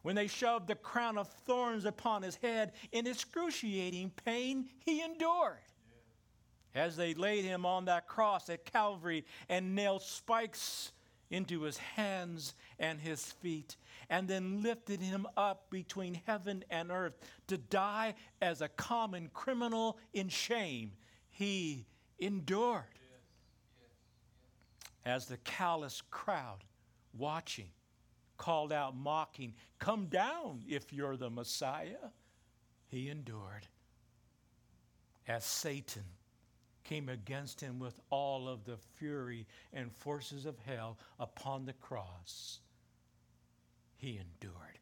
When 0.00 0.16
they 0.16 0.26
shoved 0.26 0.68
the 0.68 0.74
crown 0.74 1.18
of 1.18 1.28
thorns 1.28 1.84
upon 1.84 2.22
his 2.22 2.36
head 2.36 2.72
in 2.92 3.06
excruciating 3.06 4.12
pain, 4.24 4.70
he 4.86 5.02
endured. 5.02 5.58
As 6.74 6.96
they 6.96 7.12
laid 7.12 7.44
him 7.44 7.66
on 7.66 7.84
that 7.84 8.08
cross 8.08 8.48
at 8.48 8.64
Calvary 8.64 9.26
and 9.50 9.74
nailed 9.74 10.00
spikes 10.00 10.92
into 11.28 11.60
his 11.60 11.76
hands 11.76 12.54
and 12.78 12.98
his 12.98 13.22
feet, 13.22 13.76
and 14.08 14.26
then 14.26 14.62
lifted 14.62 15.02
him 15.02 15.26
up 15.36 15.68
between 15.68 16.22
heaven 16.24 16.64
and 16.70 16.90
earth 16.90 17.18
to 17.48 17.58
die 17.58 18.14
as 18.40 18.62
a 18.62 18.68
common 18.68 19.28
criminal 19.34 19.98
in 20.14 20.30
shame, 20.30 20.92
he 21.28 21.84
endured 22.18 22.84
as 25.04 25.26
the 25.26 25.38
callous 25.38 26.02
crowd 26.10 26.64
watching 27.16 27.70
called 28.36 28.72
out, 28.72 28.96
mocking, 28.96 29.52
Come 29.78 30.06
down 30.06 30.62
if 30.66 30.92
you're 30.92 31.16
the 31.16 31.28
Messiah. 31.28 32.12
He 32.86 33.10
endured. 33.10 33.66
As 35.26 35.44
Satan 35.44 36.04
came 36.84 37.10
against 37.10 37.60
him 37.60 37.78
with 37.78 38.00
all 38.08 38.48
of 38.48 38.64
the 38.64 38.78
fury 38.96 39.46
and 39.74 39.92
forces 39.92 40.46
of 40.46 40.56
hell 40.64 40.96
upon 41.20 41.66
the 41.66 41.74
cross, 41.74 42.60
he 43.96 44.18
endured. 44.18 44.78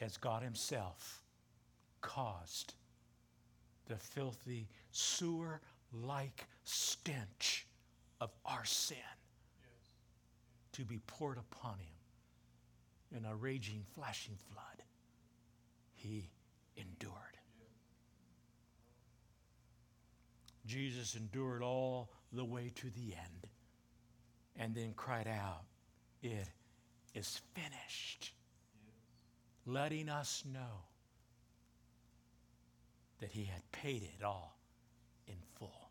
As 0.00 0.16
God 0.16 0.42
Himself 0.42 1.22
caused 2.00 2.74
the 3.88 3.96
filthy 3.96 4.68
sewer 4.92 5.60
like 5.92 6.46
stench 6.64 7.66
of 8.20 8.30
our 8.44 8.64
sin 8.64 8.96
to 10.72 10.84
be 10.84 11.00
poured 11.06 11.38
upon 11.38 11.78
him 11.78 13.18
in 13.18 13.24
a 13.24 13.34
raging, 13.34 13.82
flashing 13.94 14.36
flood. 14.52 14.82
He 15.94 16.30
endured. 16.76 17.14
Jesus 20.66 21.14
endured 21.14 21.62
all 21.62 22.10
the 22.32 22.44
way 22.44 22.70
to 22.74 22.90
the 22.90 23.14
end 23.14 23.48
and 24.56 24.74
then 24.74 24.92
cried 24.94 25.26
out, 25.26 25.64
It 26.22 26.48
is 27.14 27.40
finished. 27.54 28.32
Letting 29.64 30.08
us 30.08 30.44
know 30.52 30.87
that 33.20 33.32
he 33.32 33.44
had 33.44 33.70
paid 33.72 34.02
it 34.02 34.24
all 34.24 34.58
in 35.26 35.36
full. 35.58 35.90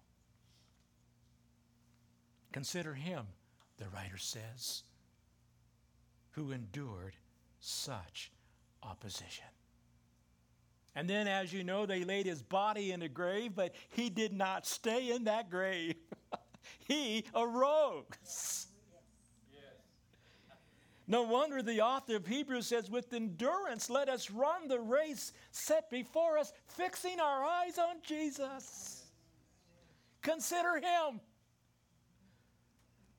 Consider 2.52 2.94
him, 2.94 3.26
the 3.78 3.90
writer 3.90 4.18
says, 4.18 4.84
who 6.32 6.52
endured 6.52 7.16
such 7.60 8.32
opposition. 8.84 9.46
And 10.96 11.08
then, 11.08 11.28
as 11.28 11.54
you 11.54 11.64
know, 11.64 11.86
they 11.86 12.04
laid 12.04 12.26
his 12.26 12.42
body 12.42 12.92
in 12.92 13.04
a 13.04 13.10
grave, 13.10 13.52
but 13.56 13.76
he 13.90 14.10
did 14.10 14.34
not 14.34 14.66
stay 14.66 15.12
in 15.12 15.26
that 15.26 15.50
grave. 15.50 15.96
he 16.88 17.26
arose. 17.36 18.67
No 21.10 21.24
wonder 21.24 21.62
the 21.62 21.82
author 21.82 22.18
of 22.18 22.28
Hebrews 22.28 22.68
says, 22.68 22.90
with 22.92 23.14
endurance, 23.14 23.90
let 23.90 24.10
us 24.10 24.30
run 24.30 24.68
the 24.68 24.80
race 24.80 25.32
set 25.52 25.90
before 25.90 26.38
us, 26.38 26.52
fixing 26.68 27.22
our 27.22 27.46
eyes 27.46 27.78
on 27.78 27.96
Jesus. 28.04 29.06
Consider 30.22 30.76
him. 30.76 31.22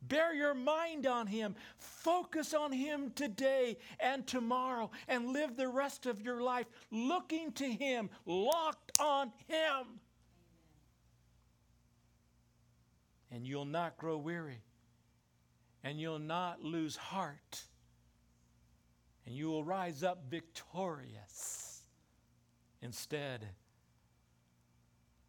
Bear 0.02 0.34
your 0.34 0.52
mind 0.52 1.06
on 1.06 1.26
him. 1.26 1.54
Focus 1.78 2.52
on 2.52 2.72
him 2.72 3.10
today 3.14 3.78
and 4.00 4.26
tomorrow, 4.26 4.90
and 5.08 5.32
live 5.32 5.56
the 5.56 5.68
rest 5.68 6.04
of 6.04 6.20
your 6.20 6.42
life 6.42 6.66
looking 6.90 7.52
to 7.52 7.64
him, 7.64 8.10
locked 8.26 8.92
on 9.00 9.32
him. 9.46 9.86
And 13.30 13.46
you'll 13.46 13.64
not 13.64 13.96
grow 13.96 14.18
weary, 14.18 14.60
and 15.82 15.98
you'll 15.98 16.18
not 16.18 16.62
lose 16.62 16.96
heart 16.96 17.62
and 19.28 19.36
you 19.36 19.50
will 19.50 19.62
rise 19.62 20.02
up 20.02 20.22
victorious 20.30 21.82
instead 22.80 23.46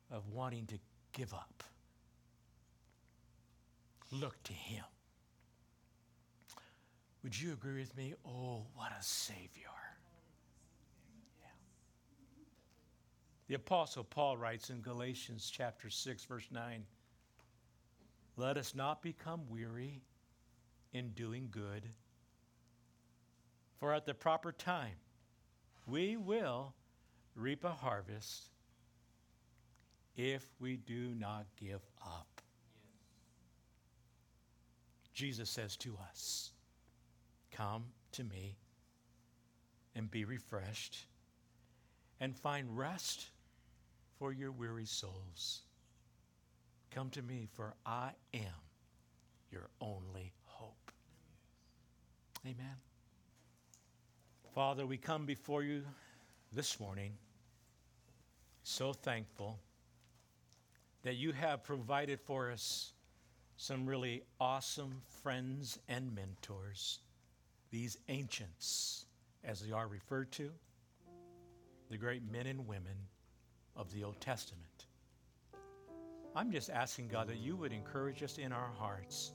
of 0.09 0.29
wanting 0.29 0.65
to 0.67 0.79
give 1.11 1.33
up. 1.33 1.65
Look 4.09 4.41
to 4.43 4.53
Him. 4.53 4.85
Would 7.23 7.37
you 7.37 7.51
agree 7.51 7.81
with 7.81 7.93
me? 7.97 8.13
Oh, 8.25 8.67
what 8.73 8.93
a 8.97 9.03
Savior. 9.03 9.67
Yeah. 11.41 11.49
The 13.49 13.55
Apostle 13.55 14.05
Paul 14.05 14.37
writes 14.37 14.69
in 14.69 14.79
Galatians 14.79 15.51
chapter 15.53 15.89
6, 15.89 16.23
verse 16.23 16.47
9 16.51 16.85
Let 18.37 18.55
us 18.55 18.73
not 18.73 19.01
become 19.01 19.41
weary 19.49 19.99
in 20.93 21.09
doing 21.09 21.49
good 21.51 21.83
for 23.79 23.93
at 23.93 24.05
the 24.05 24.13
proper 24.13 24.51
time, 24.51 24.95
we 25.87 26.17
will 26.17 26.73
reap 27.35 27.63
a 27.63 27.71
harvest 27.71 28.49
if 30.15 30.45
we 30.59 30.75
do 30.75 31.15
not 31.15 31.45
give 31.55 31.81
up. 32.05 32.41
Jesus 35.13 35.49
says 35.49 35.75
to 35.77 35.97
us, 36.09 36.51
Come 37.51 37.85
to 38.13 38.23
me 38.23 38.57
and 39.95 40.09
be 40.09 40.25
refreshed 40.25 41.07
and 42.19 42.35
find 42.35 42.77
rest 42.77 43.27
for 44.17 44.33
your 44.33 44.51
weary 44.51 44.85
souls. 44.85 45.61
Come 46.91 47.09
to 47.11 47.21
me, 47.21 47.47
for 47.51 47.75
I 47.85 48.11
am 48.33 48.61
your 49.51 49.69
only 49.81 50.33
hope. 50.45 50.91
Amen. 52.45 52.88
Father, 54.59 54.85
we 54.85 54.97
come 54.97 55.25
before 55.25 55.63
you 55.63 55.83
this 56.51 56.81
morning 56.81 57.13
so 58.63 58.91
thankful 58.91 59.57
that 61.01 61.15
you 61.15 61.31
have 61.31 61.63
provided 61.63 62.19
for 62.19 62.51
us 62.51 62.91
some 63.55 63.85
really 63.85 64.21
awesome 64.37 65.01
friends 65.23 65.79
and 65.87 66.13
mentors, 66.13 66.99
these 67.71 67.99
ancients, 68.09 69.05
as 69.45 69.61
they 69.61 69.71
are 69.71 69.87
referred 69.87 70.29
to, 70.33 70.51
the 71.89 71.97
great 71.97 72.29
men 72.29 72.45
and 72.45 72.67
women 72.67 72.97
of 73.77 73.89
the 73.93 74.03
Old 74.03 74.19
Testament. 74.19 74.87
I'm 76.35 76.51
just 76.51 76.69
asking 76.69 77.07
God 77.07 77.29
that 77.29 77.37
you 77.37 77.55
would 77.55 77.71
encourage 77.71 78.23
us 78.23 78.37
in 78.37 78.51
our 78.51 78.71
hearts 78.77 79.31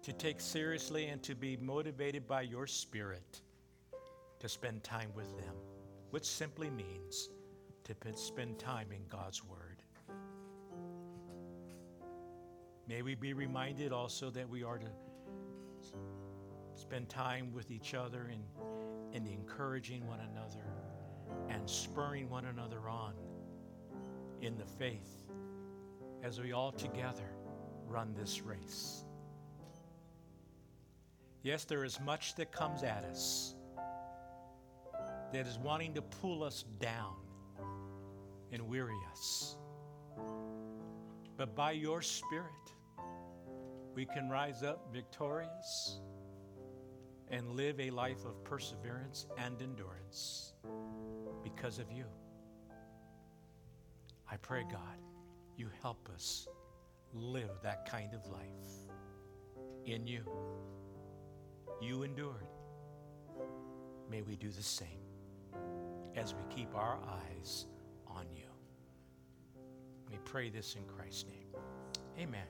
to 0.00 0.14
take 0.14 0.40
seriously 0.40 1.08
and 1.08 1.22
to 1.24 1.34
be 1.34 1.58
motivated 1.58 2.26
by 2.26 2.40
your 2.40 2.66
Spirit 2.66 3.42
to 4.40 4.48
spend 4.48 4.82
time 4.82 5.10
with 5.14 5.36
them, 5.38 5.54
which 6.10 6.24
simply 6.24 6.70
means 6.70 7.30
to 7.84 7.94
spend 8.14 8.58
time 8.58 8.88
in 8.92 9.00
God's 9.08 9.44
Word. 9.44 9.82
May 12.88 13.02
we 13.02 13.14
be 13.14 13.32
reminded 13.32 13.92
also 13.92 14.30
that 14.30 14.48
we 14.48 14.62
are 14.62 14.78
to 14.78 14.86
spend 16.74 17.08
time 17.08 17.52
with 17.52 17.70
each 17.70 17.94
other 17.94 18.30
and, 18.32 18.42
and 19.12 19.26
encouraging 19.26 20.06
one 20.06 20.20
another 20.20 20.64
and 21.48 21.68
spurring 21.68 22.30
one 22.30 22.46
another 22.46 22.88
on 22.88 23.12
in 24.40 24.56
the 24.56 24.64
faith 24.64 25.28
as 26.22 26.40
we 26.40 26.52
all 26.52 26.72
together 26.72 27.30
run 27.86 28.14
this 28.14 28.42
race. 28.42 29.04
Yes, 31.42 31.64
there 31.64 31.84
is 31.84 32.00
much 32.00 32.34
that 32.36 32.52
comes 32.52 32.82
at 32.82 33.04
us 33.04 33.54
that 35.32 35.46
is 35.46 35.58
wanting 35.58 35.94
to 35.94 36.02
pull 36.02 36.42
us 36.42 36.64
down 36.80 37.16
and 38.52 38.62
weary 38.62 38.98
us. 39.10 39.56
But 41.36 41.54
by 41.54 41.72
your 41.72 42.02
Spirit, 42.02 42.44
we 43.94 44.06
can 44.06 44.28
rise 44.28 44.62
up 44.62 44.88
victorious 44.92 46.00
and 47.30 47.50
live 47.50 47.78
a 47.78 47.90
life 47.90 48.24
of 48.24 48.42
perseverance 48.44 49.26
and 49.36 49.60
endurance 49.60 50.54
because 51.42 51.78
of 51.78 51.90
you. 51.92 52.04
I 54.30 54.36
pray, 54.36 54.64
God, 54.70 54.98
you 55.56 55.68
help 55.82 56.08
us 56.14 56.48
live 57.12 57.50
that 57.62 57.90
kind 57.90 58.14
of 58.14 58.26
life 58.30 58.44
in 59.84 60.06
you. 60.06 60.24
You 61.80 62.02
endured. 62.02 62.46
May 64.10 64.22
we 64.22 64.36
do 64.36 64.50
the 64.50 64.62
same 64.62 65.07
as 66.16 66.34
we 66.34 66.42
keep 66.54 66.74
our 66.74 66.98
eyes 67.06 67.66
on 68.06 68.26
you. 68.34 68.44
We 70.10 70.18
pray 70.24 70.50
this 70.50 70.76
in 70.76 70.84
Christ's 70.84 71.24
name. 71.26 71.46
Amen. 72.18 72.46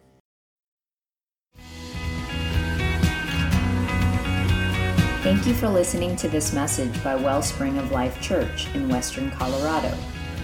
Thank 5.23 5.47
you 5.47 5.55
for 5.55 5.69
listening 5.69 6.17
to 6.17 6.29
this 6.29 6.53
message 6.53 7.05
by 7.05 7.15
Wellspring 7.17 7.79
of 7.79 7.91
Life 7.91 8.21
Church 8.23 8.73
in 8.75 8.89
Western 8.89 9.33
Colorado. 9.33 9.93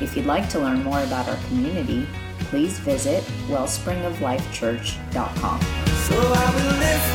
If 0.01 0.17
you'd 0.17 0.27
like 0.27 0.49
to 0.51 0.59
learn 0.59 0.83
more 0.83 1.01
about 1.05 1.29
our 1.29 1.39
community, 1.47 2.09
please 2.41 2.81
visit 2.81 3.23
wellspringoflifechurch.com. 3.49 5.61
So 5.61 6.17
I 6.17 6.55
will 6.55 6.79
lift 6.79 7.15